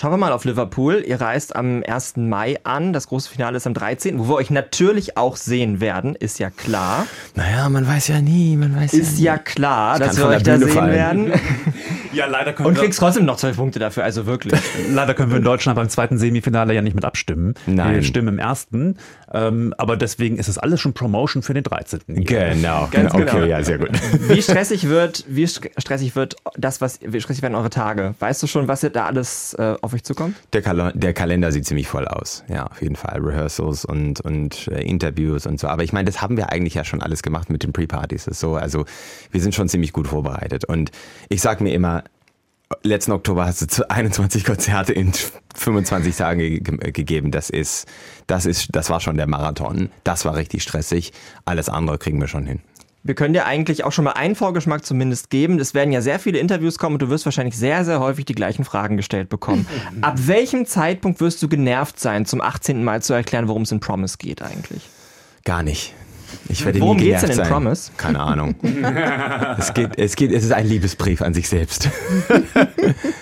Schauen 0.00 0.12
wir 0.12 0.16
mal 0.16 0.30
auf 0.30 0.44
Liverpool. 0.44 1.02
Ihr 1.04 1.20
reist 1.20 1.56
am 1.56 1.82
1. 1.84 2.18
Mai 2.18 2.60
an. 2.62 2.92
Das 2.92 3.08
große 3.08 3.28
Finale 3.28 3.56
ist 3.56 3.66
am 3.66 3.74
13., 3.74 4.20
wo 4.20 4.28
wir 4.28 4.36
euch 4.36 4.48
natürlich 4.48 5.16
auch 5.16 5.34
sehen 5.34 5.80
werden, 5.80 6.14
ist 6.14 6.38
ja 6.38 6.50
klar. 6.50 7.04
Naja, 7.34 7.68
man 7.68 7.84
weiß 7.84 8.06
ja 8.06 8.20
nie, 8.20 8.56
man 8.56 8.76
weiß 8.76 8.94
Ist 8.94 9.18
ja, 9.18 9.32
ja 9.32 9.38
klar, 9.38 9.98
dass 9.98 10.16
wir 10.16 10.28
euch 10.28 10.44
da 10.44 10.56
sehen 10.56 10.68
fallen. 10.68 10.92
werden. 10.92 11.32
Ja, 12.12 12.26
leider 12.26 12.52
können 12.52 12.68
Und 12.68 12.76
wir 12.76 12.82
kriegst 12.82 12.98
trotzdem 12.98 13.24
noch 13.24 13.36
zwei 13.36 13.52
Punkte 13.52 13.78
dafür, 13.78 14.04
also 14.04 14.26
wirklich. 14.26 14.54
leider 14.90 15.14
können 15.14 15.30
wir 15.30 15.38
in 15.38 15.44
Deutschland 15.44 15.76
beim 15.76 15.88
zweiten 15.88 16.18
Semifinale 16.18 16.74
ja 16.74 16.82
nicht 16.82 16.94
mit 16.94 17.04
abstimmen. 17.04 17.54
Nein. 17.66 17.96
Wir 17.96 18.02
stimmen 18.02 18.28
im 18.28 18.38
ersten. 18.38 18.96
Ähm, 19.32 19.74
aber 19.76 19.96
deswegen 19.96 20.38
ist 20.38 20.48
es 20.48 20.58
alles 20.58 20.80
schon 20.80 20.94
Promotion 20.94 21.42
für 21.42 21.54
den 21.54 21.64
13. 21.64 22.00
Genau, 22.06 22.88
Ganz 22.90 23.12
okay, 23.12 23.24
genau. 23.24 23.44
ja, 23.44 23.62
sehr 23.62 23.78
gut. 23.78 23.90
Wie 24.28 24.40
stressig 24.40 24.88
wird, 24.88 25.24
wie 25.28 25.46
stressig 25.46 26.16
wird 26.16 26.36
das, 26.56 26.80
was, 26.80 27.00
wie 27.02 27.20
stressig 27.20 27.42
werden 27.42 27.54
eure 27.54 27.70
Tage? 27.70 28.14
Weißt 28.20 28.42
du 28.42 28.46
schon, 28.46 28.68
was 28.68 28.80
da 28.80 29.06
alles 29.06 29.54
äh, 29.54 29.74
auf 29.82 29.92
euch 29.92 30.02
zukommt? 30.04 30.36
Der, 30.52 30.62
Kal 30.62 30.92
der 30.94 31.12
Kalender 31.12 31.52
sieht 31.52 31.66
ziemlich 31.66 31.88
voll 31.88 32.06
aus. 32.06 32.44
Ja, 32.48 32.66
auf 32.66 32.80
jeden 32.80 32.96
Fall. 32.96 33.20
Rehearsals 33.20 33.84
und, 33.84 34.20
und 34.22 34.68
äh, 34.68 34.82
Interviews 34.82 35.46
und 35.46 35.60
so. 35.60 35.68
Aber 35.68 35.82
ich 35.82 35.92
meine, 35.92 36.06
das 36.06 36.22
haben 36.22 36.36
wir 36.36 36.50
eigentlich 36.50 36.74
ja 36.74 36.84
schon 36.84 37.02
alles 37.02 37.22
gemacht 37.22 37.50
mit 37.50 37.62
den 37.62 37.72
Pre-Partys. 37.72 38.24
So, 38.24 38.56
also 38.56 38.84
wir 39.30 39.40
sind 39.40 39.54
schon 39.54 39.68
ziemlich 39.68 39.92
gut 39.92 40.08
vorbereitet. 40.08 40.64
Und 40.64 40.90
ich 41.28 41.42
sag 41.42 41.60
mir 41.60 41.74
immer, 41.74 42.04
letzten 42.82 43.12
Oktober 43.12 43.46
hast 43.46 43.78
du 43.78 43.90
21 43.90 44.44
Konzerte 44.44 44.92
in 44.92 45.12
25 45.54 46.16
Tagen 46.16 46.38
ge 46.38 46.60
gegeben. 46.60 47.30
Das 47.30 47.50
ist, 47.50 47.86
das 48.26 48.46
ist, 48.46 48.68
das 48.72 48.90
war 48.90 49.00
schon 49.00 49.16
der 49.16 49.26
Marathon. 49.26 49.90
Das 50.04 50.24
war 50.24 50.36
richtig 50.36 50.62
stressig. 50.62 51.12
Alles 51.44 51.68
andere 51.68 51.98
kriegen 51.98 52.20
wir 52.20 52.28
schon 52.28 52.46
hin. 52.46 52.60
wir 53.02 53.14
können 53.14 53.32
dir 53.32 53.46
eigentlich 53.46 53.84
auch 53.84 53.92
schon 53.92 54.04
mal 54.04 54.12
einen 54.12 54.34
Vorgeschmack 54.34 54.84
zumindest 54.84 55.30
geben. 55.30 55.58
Es 55.58 55.72
werden 55.72 55.92
ja 55.92 56.02
sehr 56.02 56.18
viele 56.18 56.38
Interviews 56.38 56.78
kommen 56.78 56.96
und 56.96 57.02
du 57.02 57.08
wirst 57.08 57.24
wahrscheinlich 57.24 57.56
sehr, 57.56 57.84
sehr 57.84 58.00
häufig 58.00 58.26
die 58.26 58.34
gleichen 58.34 58.64
Fragen 58.64 58.96
gestellt 58.96 59.28
bekommen. 59.28 59.66
Ab 60.02 60.16
welchem 60.26 60.66
Zeitpunkt 60.66 61.20
wirst 61.20 61.42
du 61.42 61.48
genervt 61.48 61.98
sein, 61.98 62.26
zum 62.26 62.40
18. 62.40 62.84
Mal 62.84 63.02
zu 63.02 63.14
erklären, 63.14 63.48
worum 63.48 63.62
es 63.62 63.72
in 63.72 63.80
Promise 63.80 64.18
geht 64.18 64.42
eigentlich? 64.42 64.82
Gar 65.44 65.62
nicht. 65.62 65.94
Ich 66.48 66.64
werde 66.64 66.80
Worum 66.80 66.96
geht's 66.96 67.20
genervt 67.20 67.22
denn 67.24 67.30
in 67.30 67.36
sein. 67.36 67.48
Promise? 67.48 67.90
Keine 67.96 68.20
Ahnung. 68.20 68.54
es, 69.58 69.74
geht, 69.74 69.90
es, 69.98 70.16
geht, 70.16 70.32
es 70.32 70.44
ist 70.44 70.52
ein 70.52 70.66
Liebesbrief 70.66 71.22
an 71.22 71.34
sich 71.34 71.48
selbst. 71.48 71.88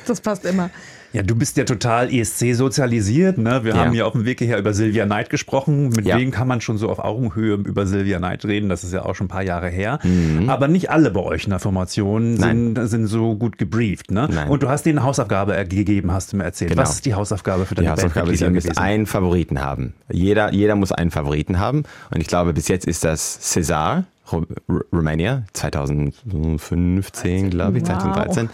Das 0.06 0.20
passt 0.20 0.44
immer. 0.44 0.70
Ja, 1.12 1.22
du 1.22 1.34
bist 1.34 1.56
ja 1.56 1.64
total 1.64 2.12
ESC 2.12 2.52
sozialisiert. 2.54 3.38
Ne? 3.38 3.64
Wir 3.64 3.74
Ja. 3.74 3.84
haben 3.84 3.94
ja 3.94 4.04
auf 4.04 4.12
dem 4.12 4.24
Weg 4.24 4.38
hierher 4.38 4.58
über 4.58 4.74
Sylvia 4.74 5.06
Knight 5.06 5.30
gesprochen. 5.30 5.88
Mit 5.88 6.04
Ja. 6.04 6.18
wem 6.18 6.30
kann 6.30 6.46
man 6.48 6.60
schon 6.60 6.76
so 6.78 6.88
auf 6.90 6.98
Augenhöhe 6.98 7.54
über 7.54 7.86
Sylvia 7.86 8.18
Knight 8.18 8.44
reden? 8.44 8.68
Das 8.68 8.84
ist 8.84 8.92
ja 8.92 9.04
auch 9.04 9.14
schon 9.14 9.26
ein 9.26 9.28
paar 9.28 9.42
Jahre 9.42 9.68
her. 9.68 9.98
Mhm. 10.02 10.50
Aber 10.50 10.68
nicht 10.68 10.90
alle 10.90 11.10
bei 11.10 11.20
euch 11.20 11.44
in 11.44 11.50
der 11.50 11.58
Formation 11.58 12.36
sind, 12.36 12.76
sind 12.88 13.06
so 13.06 13.34
gut 13.36 13.56
gebrieft. 13.58 14.10
Ne? 14.10 14.28
Nein. 14.30 14.48
Und 14.48 14.62
du 14.62 14.68
hast 14.68 14.84
denen 14.84 14.98
eine 14.98 15.06
Hausaufgabe 15.06 15.52
gegeben, 15.66 16.12
hast 16.12 16.32
du 16.32 16.36
mir 16.36 16.44
erzählt. 16.44 16.70
Genau. 16.70 16.82
Was 16.82 16.94
ist 16.96 17.06
die 17.06 17.14
Hausaufgabe 17.14 17.64
für 17.66 17.74
Die 17.74 17.82
deine 17.82 17.92
Hausaufgabe 17.92 18.32
ist, 18.32 18.40
ihr 18.42 18.50
müsst 18.50 18.76
einen 18.78 19.06
Favoriten 19.06 19.60
haben. 19.62 19.94
Jeder, 20.10 20.52
jeder 20.52 20.74
muss 20.74 20.92
einen 20.92 21.10
Favoriten 21.10 21.58
haben. 21.58 21.84
Und 22.10 22.20
ich 22.20 22.26
glaube, 22.26 22.52
bis 22.52 22.68
jetzt 22.68 22.86
ist 22.86 23.04
das 23.04 23.40
Cesar, 23.40 24.04
Ru 24.32 24.44
Ru 24.68 24.80
Rumänien, 24.92 25.44
2015, 25.52 27.50
glaube 27.50 27.78
ich, 27.78 27.82
Wow. 27.84 27.88
2013. 27.98 28.48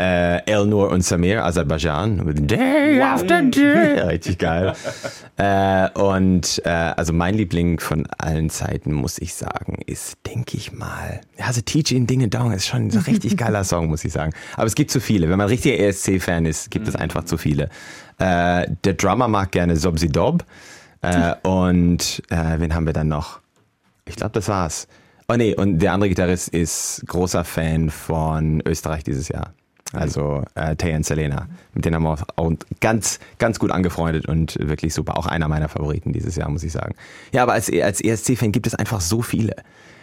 Äh, 0.00 0.44
Elnur 0.46 0.90
und 0.90 1.02
Samir, 1.04 1.44
Aserbaidschan. 1.44 2.22
Day 2.46 3.02
after 3.02 3.42
Day. 3.42 4.00
Richtig 4.02 4.38
geil. 4.38 4.72
äh, 5.36 5.90
und 5.98 6.62
äh, 6.64 6.68
also 6.68 7.12
mein 7.12 7.34
Liebling 7.34 7.80
von 7.80 8.06
allen 8.16 8.48
Zeiten, 8.48 8.92
muss 8.92 9.18
ich 9.18 9.34
sagen, 9.34 9.78
ist, 9.86 10.18
denke 10.24 10.56
ich 10.56 10.70
mal, 10.70 11.20
also 11.38 11.60
Teaching 11.62 12.06
Dinge 12.06 12.28
Dong 12.28 12.52
ist 12.52 12.68
schon 12.68 12.86
ein 12.86 12.96
richtig 12.96 13.36
geiler 13.36 13.64
Song, 13.64 13.88
muss 13.88 14.04
ich 14.04 14.12
sagen. 14.12 14.32
Aber 14.54 14.66
es 14.66 14.76
gibt 14.76 14.92
zu 14.92 15.00
viele. 15.00 15.28
Wenn 15.28 15.38
man 15.38 15.48
richtiger 15.48 15.76
ESC-Fan 15.76 16.46
ist, 16.46 16.70
gibt 16.70 16.86
es 16.86 16.94
einfach 16.94 17.24
zu 17.24 17.36
viele. 17.36 17.68
Äh, 18.18 18.70
der 18.84 18.94
Drummer 18.94 19.26
mag 19.26 19.50
gerne 19.50 19.76
Sobsi 19.76 20.08
Dob. 20.08 20.44
Äh, 21.00 21.34
und 21.42 22.22
äh, 22.30 22.60
wen 22.60 22.72
haben 22.72 22.86
wir 22.86 22.92
dann 22.92 23.08
noch? 23.08 23.40
Ich 24.04 24.14
glaube, 24.14 24.32
das 24.32 24.46
war's. 24.46 24.86
Oh 25.28 25.34
nee, 25.34 25.54
und 25.54 25.80
der 25.80 25.92
andere 25.92 26.08
Gitarrist 26.08 26.48
ist 26.50 27.02
großer 27.06 27.42
Fan 27.42 27.90
von 27.90 28.62
Österreich 28.64 29.02
dieses 29.02 29.28
Jahr. 29.28 29.54
Also 29.92 30.42
äh, 30.54 30.76
Tayan 30.76 31.02
Selena. 31.02 31.46
Mit 31.72 31.84
denen 31.84 31.96
haben 31.96 32.02
wir 32.02 32.18
auch 32.36 32.52
ganz, 32.80 33.18
ganz 33.38 33.58
gut 33.58 33.70
angefreundet 33.70 34.26
und 34.26 34.58
wirklich 34.60 34.92
super. 34.92 35.16
Auch 35.16 35.26
einer 35.26 35.48
meiner 35.48 35.68
Favoriten 35.68 36.12
dieses 36.12 36.36
Jahr, 36.36 36.50
muss 36.50 36.62
ich 36.62 36.72
sagen. 36.72 36.94
Ja, 37.32 37.42
aber 37.42 37.54
als, 37.54 37.72
als 37.72 38.00
ESC-Fan 38.00 38.52
gibt 38.52 38.66
es 38.66 38.74
einfach 38.74 39.00
so 39.00 39.22
viele. 39.22 39.56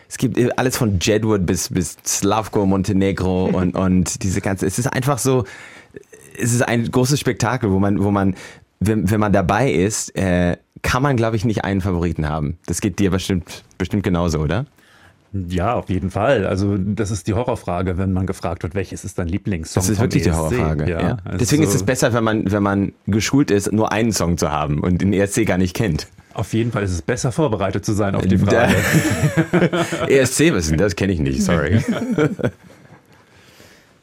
Es 0.09 0.17
gibt 0.17 0.37
äh, 0.37 0.49
alles 0.55 0.77
von 0.77 0.99
Jedward 0.99 1.45
bis, 1.45 1.69
bis 1.69 1.97
Slavko 2.05 2.65
Montenegro 2.65 3.45
und, 3.53 3.75
und 3.75 4.23
diese 4.23 4.41
ganze, 4.41 4.65
es 4.65 4.79
ist 4.79 4.87
einfach 4.87 5.19
so, 5.19 5.45
es 6.37 6.53
ist 6.53 6.61
ein 6.63 6.89
großes 6.89 7.19
Spektakel, 7.19 7.71
wo 7.71 7.79
man, 7.79 8.03
wo 8.03 8.11
man, 8.11 8.35
wenn, 8.79 9.09
wenn 9.09 9.19
man 9.19 9.33
dabei 9.33 9.71
ist, 9.71 10.15
äh, 10.15 10.57
kann 10.81 11.01
man, 11.01 11.15
glaube 11.15 11.35
ich, 11.35 11.45
nicht 11.45 11.63
einen 11.63 11.81
Favoriten 11.81 12.27
haben. 12.27 12.57
Das 12.65 12.81
geht 12.81 12.99
dir 12.99 13.11
bestimmt, 13.11 13.63
bestimmt 13.77 14.03
genauso, 14.03 14.39
oder? 14.39 14.65
Ja, 15.49 15.73
auf 15.73 15.89
jeden 15.89 16.11
Fall. 16.11 16.45
Also 16.45 16.77
das 16.77 17.11
ist 17.11 17.27
die 17.27 17.33
Horrorfrage, 17.33 17.97
wenn 17.97 18.13
man 18.13 18.25
gefragt 18.25 18.63
wird, 18.63 18.73
welches 18.73 19.03
ist 19.03 19.19
dein 19.19 19.27
Lieblingssong 19.27 19.81
Das 19.81 19.89
ist 19.89 19.99
wirklich 19.99 20.23
die 20.23 20.29
ESC? 20.29 20.37
Horrorfrage. 20.37 20.89
Ja, 20.89 21.01
Ja. 21.01 21.17
also 21.25 21.37
Deswegen 21.37 21.63
ist 21.63 21.73
es 21.75 21.83
besser, 21.83 22.13
wenn 22.13 22.23
man, 22.23 22.51
wenn 22.51 22.63
man 22.63 22.93
geschult 23.07 23.51
ist, 23.51 23.71
nur 23.71 23.91
einen 23.91 24.13
Song 24.13 24.37
zu 24.37 24.51
haben 24.51 24.79
und 24.79 25.01
den 25.01 25.11
ESC 25.13 25.45
gar 25.45 25.57
nicht 25.57 25.75
kennt. 25.75 26.07
Auf 26.33 26.53
jeden 26.53 26.71
Fall 26.71 26.83
ist 26.83 26.91
es 26.91 27.01
besser 27.01 27.31
vorbereitet 27.31 27.85
zu 27.85 27.93
sein 27.93 28.13
auf 28.15 28.25
die 28.27 28.37
Frage. 28.37 28.75
ESC, 30.09 30.51
denn 30.69 30.77
das? 30.77 30.95
Kenne 30.95 31.13
ich 31.13 31.19
nicht, 31.19 31.43
sorry. 31.43 31.81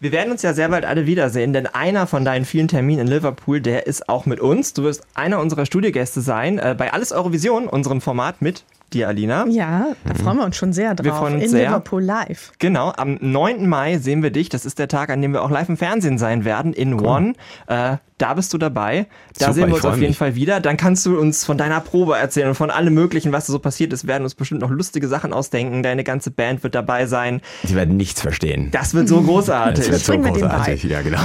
Wir 0.01 0.11
werden 0.11 0.33
uns 0.33 0.43
ja 0.43 0.53
sehr 0.53 0.69
bald 0.69 0.85
alle 0.85 1.07
wiedersehen, 1.07 1.53
denn 1.53 1.67
einer 1.69 2.09
von 2.09 2.25
deinen 2.25 2.45
vielen 2.45 2.67
Terminen 2.67 3.03
in 3.03 3.07
Liverpool, 3.07 3.61
der 3.61 3.87
ist 3.87 4.09
auch 4.09 4.27
mit 4.27 4.41
uns. 4.41 4.73
Du 4.75 4.83
wirst 4.83 5.07
einer 5.15 5.39
unserer 5.39 5.65
Studiogäste 5.65 6.21
sein 6.21 6.59
äh, 6.59 6.75
bei 6.77 6.93
Alles 6.93 7.13
Eurovision, 7.13 7.69
unserem 7.69 8.01
Format 8.01 8.43
mit 8.43 8.65
dir, 8.95 9.09
Alina. 9.09 9.47
Ja, 9.49 9.89
da 10.05 10.15
freuen 10.15 10.39
wir 10.39 10.45
uns 10.45 10.57
schon 10.57 10.73
sehr 10.73 10.95
drauf. 10.95 11.05
Wir 11.05 11.15
freuen 11.15 11.35
uns 11.35 11.45
in 11.45 11.51
sehr. 11.51 11.69
Liverpool 11.69 12.03
live. 12.03 12.53
Genau, 12.59 12.93
am 12.97 13.19
9. 13.21 13.69
Mai 13.69 13.99
sehen 13.99 14.23
wir 14.23 14.31
dich. 14.31 14.49
Das 14.49 14.65
ist 14.65 14.79
der 14.79 14.89
Tag, 14.89 15.11
an 15.11 15.21
dem 15.23 15.33
wir 15.33 15.43
auch 15.43 15.51
live 15.51 15.69
im 15.69 15.77
Fernsehen 15.77 16.19
sein 16.19 16.45
werden, 16.45 16.73
in 16.73 17.01
One. 17.01 17.35
Äh, 17.67 17.97
da 18.19 18.35
bist 18.35 18.53
du 18.55 18.59
dabei. 18.59 19.07
Da 19.37 19.47
Super, 19.47 19.55
sehen 19.55 19.69
wir 19.69 19.75
uns 19.75 19.85
auf 19.85 19.97
jeden 19.97 20.11
mich. 20.11 20.17
Fall 20.19 20.37
wieder. 20.37 20.61
Dann 20.61 20.77
kannst 20.77 21.05
du 21.07 21.19
uns 21.19 21.45
von 21.45 21.59
deiner 21.59 21.81
Probe 21.81 22.17
erzählen 22.17 22.49
und 22.49 22.55
von 22.55 22.71
allem 22.71 22.95
Möglichen, 22.95 23.33
was 23.33 23.47
da 23.47 23.53
so 23.53 23.59
passiert 23.59 23.93
ist. 23.93 24.05
Wir 24.05 24.09
werden 24.09 24.23
uns 24.23 24.37
bestimmt 24.37 24.61
noch 24.61 24.71
lustige 24.71 25.09
Sachen 25.09 25.33
ausdenken. 25.33 25.83
Deine 25.83 26.05
ganze 26.05 26.31
Band 26.31 26.63
wird 26.63 26.77
dabei 26.77 27.07
sein. 27.07 27.41
Die 27.65 27.75
werden 27.75 27.97
nichts 27.97 28.21
verstehen. 28.21 28.71
Das 28.71 28.95
wird 28.95 29.09
so 29.09 29.23
großartig. 29.25 29.89
Das 29.89 30.09
wird 30.09 30.25
so 30.25 30.31
großartig. 30.31 30.85
Ja, 30.85 31.03
genau. 31.03 31.21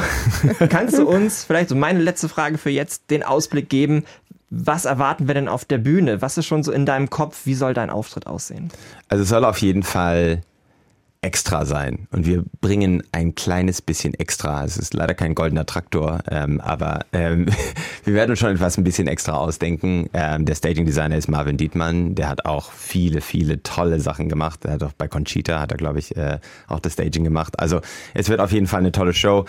Kannst 0.69 0.97
du 0.97 1.07
uns 1.07 1.43
vielleicht 1.43 1.69
so 1.69 1.75
meine 1.75 1.99
letzte 1.99 2.29
Frage 2.29 2.57
für 2.57 2.71
jetzt 2.71 3.11
den 3.11 3.21
Ausblick 3.21 3.69
geben? 3.69 4.03
Was 4.49 4.85
erwarten 4.85 5.27
wir 5.27 5.33
denn 5.33 5.47
auf 5.47 5.65
der 5.65 5.77
Bühne? 5.77 6.21
Was 6.21 6.37
ist 6.37 6.45
schon 6.45 6.63
so 6.63 6.71
in 6.71 6.85
deinem 6.85 7.09
Kopf? 7.09 7.45
Wie 7.45 7.53
soll 7.53 7.73
dein 7.73 7.89
Auftritt 7.89 8.27
aussehen? 8.27 8.69
Also 9.09 9.23
es 9.23 9.29
soll 9.29 9.43
auf 9.43 9.57
jeden 9.59 9.83
Fall 9.83 10.41
extra 11.21 11.65
sein. 11.65 12.07
Und 12.11 12.25
wir 12.25 12.43
bringen 12.61 13.03
ein 13.11 13.35
kleines 13.35 13.81
bisschen 13.81 14.13
extra. 14.13 14.63
Es 14.63 14.77
ist 14.77 14.93
leider 14.93 15.13
kein 15.13 15.35
goldener 15.35 15.65
Traktor, 15.65 16.19
ähm, 16.29 16.61
aber 16.61 17.01
ähm, 17.11 17.47
wir 18.05 18.13
werden 18.13 18.31
uns 18.31 18.39
schon 18.39 18.51
etwas 18.51 18.77
ein 18.77 18.83
bisschen 18.83 19.07
extra 19.07 19.33
ausdenken. 19.33 20.09
Ähm, 20.13 20.45
der 20.45 20.55
Staging 20.55 20.85
Designer 20.85 21.17
ist 21.17 21.27
Marvin 21.27 21.57
Dietmann. 21.57 22.15
Der 22.15 22.29
hat 22.29 22.45
auch 22.45 22.71
viele, 22.71 23.21
viele 23.21 23.63
tolle 23.63 23.99
Sachen 23.99 24.29
gemacht. 24.29 24.63
Er 24.63 24.73
hat 24.73 24.83
auch 24.83 24.93
bei 24.93 25.07
Conchita 25.07 25.59
hat 25.59 25.71
er, 25.71 25.77
glaube 25.77 25.99
ich, 25.99 26.15
äh, 26.15 26.39
auch 26.67 26.79
das 26.79 26.93
Staging 26.93 27.23
gemacht. 27.23 27.59
Also 27.59 27.81
es 28.13 28.29
wird 28.29 28.39
auf 28.39 28.51
jeden 28.51 28.67
Fall 28.67 28.79
eine 28.79 28.91
tolle 28.91 29.13
Show. 29.13 29.45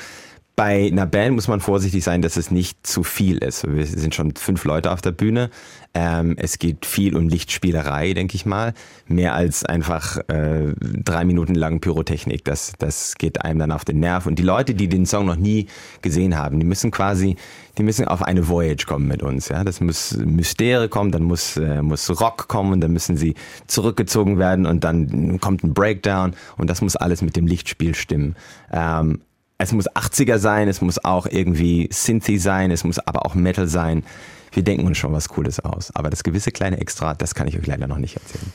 Bei 0.59 0.89
einer 0.91 1.07
Band 1.07 1.37
muss 1.37 1.47
man 1.47 1.61
vorsichtig 1.61 2.03
sein, 2.03 2.21
dass 2.21 2.37
es 2.37 2.51
nicht 2.51 2.85
zu 2.85 3.05
viel 3.05 3.39
ist. 3.39 3.65
Wir 3.73 3.87
sind 3.87 4.13
schon 4.13 4.35
fünf 4.35 4.65
Leute 4.65 4.91
auf 4.91 5.01
der 5.01 5.13
Bühne. 5.13 5.51
Ähm, 5.95 6.35
es 6.37 6.59
geht 6.59 6.85
viel 6.85 7.17
um 7.17 7.29
Lichtspielerei, 7.29 8.13
denke 8.13 8.35
ich 8.35 8.45
mal. 8.45 8.75
Mehr 9.07 9.37
als 9.37 9.65
einfach 9.65 10.17
äh, 10.27 10.75
drei 10.81 11.25
Minuten 11.25 11.55
lang 11.55 11.79
Pyrotechnik. 11.79 12.45
Das, 12.45 12.73
das 12.77 13.15
geht 13.15 13.45
einem 13.45 13.61
dann 13.61 13.71
auf 13.71 13.85
den 13.85 14.01
Nerv. 14.01 14.27
Und 14.27 14.41
die 14.41 14.43
Leute, 14.43 14.75
die 14.75 14.89
den 14.89 15.07
Song 15.07 15.27
noch 15.27 15.37
nie 15.37 15.69
gesehen 16.03 16.37
haben, 16.37 16.59
die 16.59 16.67
müssen 16.67 16.91
quasi, 16.91 17.37
die 17.79 17.85
müssen 17.85 18.09
auf 18.09 18.23
eine 18.23 18.49
Voyage 18.49 18.85
kommen 18.85 19.07
mit 19.07 19.23
uns. 19.23 19.51
Ja, 19.51 19.63
das 19.63 19.81
muss 19.81 20.17
Mystere 20.17 20.89
kommen, 20.89 21.13
dann 21.13 21.23
muss 21.23 21.57
äh, 21.57 21.83
muss 21.83 22.11
Rock 22.21 22.49
kommen, 22.49 22.81
dann 22.81 22.93
müssen 22.93 23.17
sie 23.17 23.37
zurückgezogen 23.69 24.41
werden 24.41 24.67
und 24.67 24.83
dann 24.83 25.39
kommt 25.39 25.63
ein 25.63 25.73
Breakdown 25.73 26.35
und 26.57 26.69
das 26.69 26.83
muss 26.83 26.97
alles 26.97 27.23
mit 27.23 27.37
dem 27.37 27.47
Lichtspiel 27.47 27.95
stimmen. 27.95 28.35
Ähm, 28.73 29.21
es 29.59 29.73
muss 29.73 29.91
80er 29.91 30.39
sein, 30.39 30.69
es 30.69 30.81
muss 30.81 31.05
auch 31.05 31.27
irgendwie 31.27 31.89
Synthy 31.93 32.39
sein, 32.39 32.71
es 32.71 32.85
muss 32.85 33.01
aber 33.01 33.27
auch 33.27 33.35
Metal 33.35 33.67
sein. 33.67 34.05
Wir 34.53 34.63
denken 34.63 34.87
uns 34.87 34.97
schon 34.97 35.13
was 35.13 35.29
Cooles 35.29 35.61
aus. 35.61 35.95
Aber 35.95 36.11
das 36.11 36.23
gewisse 36.23 36.53
kleine 36.53 36.81
Extra, 36.81 37.15
das 37.15 37.35
kann 37.35 37.49
ich 37.49 37.59
euch 37.59 37.67
leider 37.67 37.89
noch 37.89 37.99
nicht 37.99 38.17
erzählen. 38.17 38.53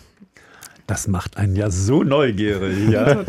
Das 0.87 1.07
macht 1.07 1.37
einen 1.37 1.55
ja 1.55 1.69
so 1.69 2.03
neugierig. 2.03 2.89
Ja? 2.89 3.23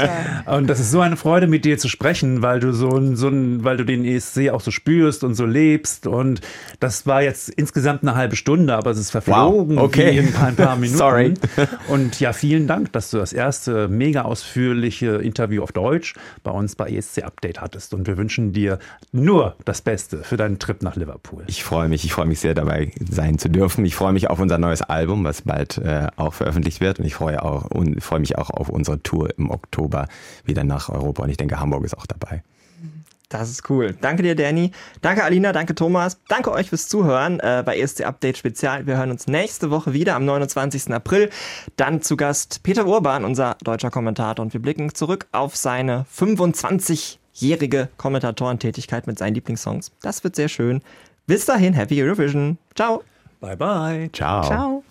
Und 0.47 0.67
das 0.67 0.81
ist 0.81 0.91
so 0.91 1.01
eine 1.01 1.17
Freude, 1.17 1.47
mit 1.47 1.65
dir 1.65 1.79
zu 1.79 1.89
sprechen, 1.89 2.43
weil 2.43 2.61
du 2.61 2.73
so 2.73 2.91
ein, 2.91 3.15
so 3.17 3.29
ein, 3.29 3.63
weil 3.63 3.77
du 3.77 3.85
den 3.85 4.05
ESC 4.05 4.51
auch 4.51 4.61
so 4.61 4.71
spürst 4.71 5.23
und 5.23 5.35
so 5.35 5.47
lebst. 5.47 6.07
Und 6.07 6.41
das 6.81 7.07
war 7.07 7.23
jetzt 7.23 7.49
insgesamt 7.51 8.03
eine 8.03 8.17
halbe 8.17 8.37
Stunde, 8.37 8.75
aber 8.75 8.91
es 8.91 8.99
ist 8.99 9.11
verflogen 9.11 9.77
Wow, 9.77 9.85
okay. 9.85 10.13
wie 10.13 10.19
in 10.19 10.35
ein 10.35 10.57
paar 10.57 10.77
Minuten. 10.77 10.99
Sorry. 10.99 11.35
Und 11.89 12.19
ja, 12.19 12.33
vielen 12.33 12.67
Dank, 12.67 12.93
dass 12.93 13.11
du 13.11 13.19
das 13.19 13.33
erste 13.33 13.89
mega 13.89 14.23
ausführliche 14.23 15.17
Interview 15.17 15.63
auf 15.63 15.73
Deutsch 15.73 16.15
bei 16.43 16.51
uns 16.51 16.75
bei 16.75 16.89
ESC 16.89 17.23
Update 17.23 17.61
hattest. 17.61 17.95
Und 17.95 18.07
wir 18.07 18.17
wünschen 18.17 18.53
dir 18.53 18.79
nur 19.13 19.55
das 19.65 19.81
Beste 19.81 20.25
für 20.25 20.37
deinen 20.37 20.59
Trip 20.59 20.83
nach 20.83 20.97
Liverpool. 20.97 21.45
Ich 21.47 21.63
freue 21.63 21.89
mich, 21.89 22.05
ich 22.05 22.13
freue 22.13 22.27
mich 22.27 22.41
sehr 22.41 22.55
dabei 22.55 22.91
sein 23.09 23.39
zu 23.39 23.49
dürfen. 23.49 23.85
Ich 23.85 23.95
freue 23.95 24.13
mich 24.13 24.29
auf 24.29 24.41
unser 24.41 24.59
neues 24.59 24.83
Album, 24.83 25.25
was 25.25 25.43
bald 25.43 25.79
äh, 25.79 26.09
auch 26.17 26.35
veröffentlicht 26.35 26.81
wird. 26.81 26.99
Und 26.99 27.05
ich 27.05 27.15
freue, 27.15 27.44
auch, 27.45 27.67
und 27.67 28.03
freue 28.03 28.21
mich 28.21 28.39
auch 28.39 28.51
auf 28.51 28.69
unsere 28.69 29.03
Tour 29.03 29.29
im 29.39 29.51
Oktober 29.51 30.09
wieder 30.45 30.65
nach 30.65 30.89
Europa. 30.89 31.23
Und 31.23 31.31
ich 31.31 31.37
denke, 31.37 31.61
Hamburg 31.61 31.85
ist 31.85 31.97
auch 31.97 32.07
dabei. 32.07 32.43
Das 33.29 33.51
ist 33.51 33.69
cool. 33.69 33.97
Danke 34.01 34.23
dir, 34.23 34.37
Danny. 34.37 34.71
Danke, 35.01 35.25
Alina. 35.25 35.53
Danke, 35.53 35.75
Thomas. 35.75 36.21
Danke 36.29 36.53
euch 36.53 36.69
fürs 36.69 36.87
Zuhören 36.87 37.41
äh, 37.41 37.65
bei 37.67 37.77
ESC 37.79 38.05
Update 38.05 38.39
Spezial. 38.39 38.87
Wir 38.87 38.97
hören 38.97 39.11
uns 39.11 39.27
nächste 39.27 39.71
Woche 39.71 39.93
wieder 39.93 40.15
am 40.15 40.25
29. 40.25 40.93
April. 40.93 41.31
Dann 41.77 42.01
zu 42.01 42.17
Gast 42.17 42.63
Peter 42.63 42.87
Urban, 42.87 43.25
unser 43.25 43.57
deutscher 43.65 43.91
Kommentator. 43.91 44.45
Und 44.45 44.53
wir 44.53 44.63
blicken 44.63 44.95
zurück 44.95 45.27
auf 45.33 45.57
seine 45.57 46.07
25-jährige 46.17 47.89
Kommentatorentätigkeit 47.97 49.09
mit 49.09 49.19
seinen 49.19 49.35
Lieblingssongs. 49.35 49.91
Das 50.03 50.23
wird 50.23 50.37
sehr 50.37 50.49
schön. 50.49 50.81
Bis 51.27 51.45
dahin, 51.45 51.73
Happy 51.75 52.01
Eurovision. 52.01 52.59
Ciao. 52.77 53.03
Bye 53.41 53.57
bye. 53.57 54.11
Ciao. 54.13 54.45
Ciao. 54.45 54.85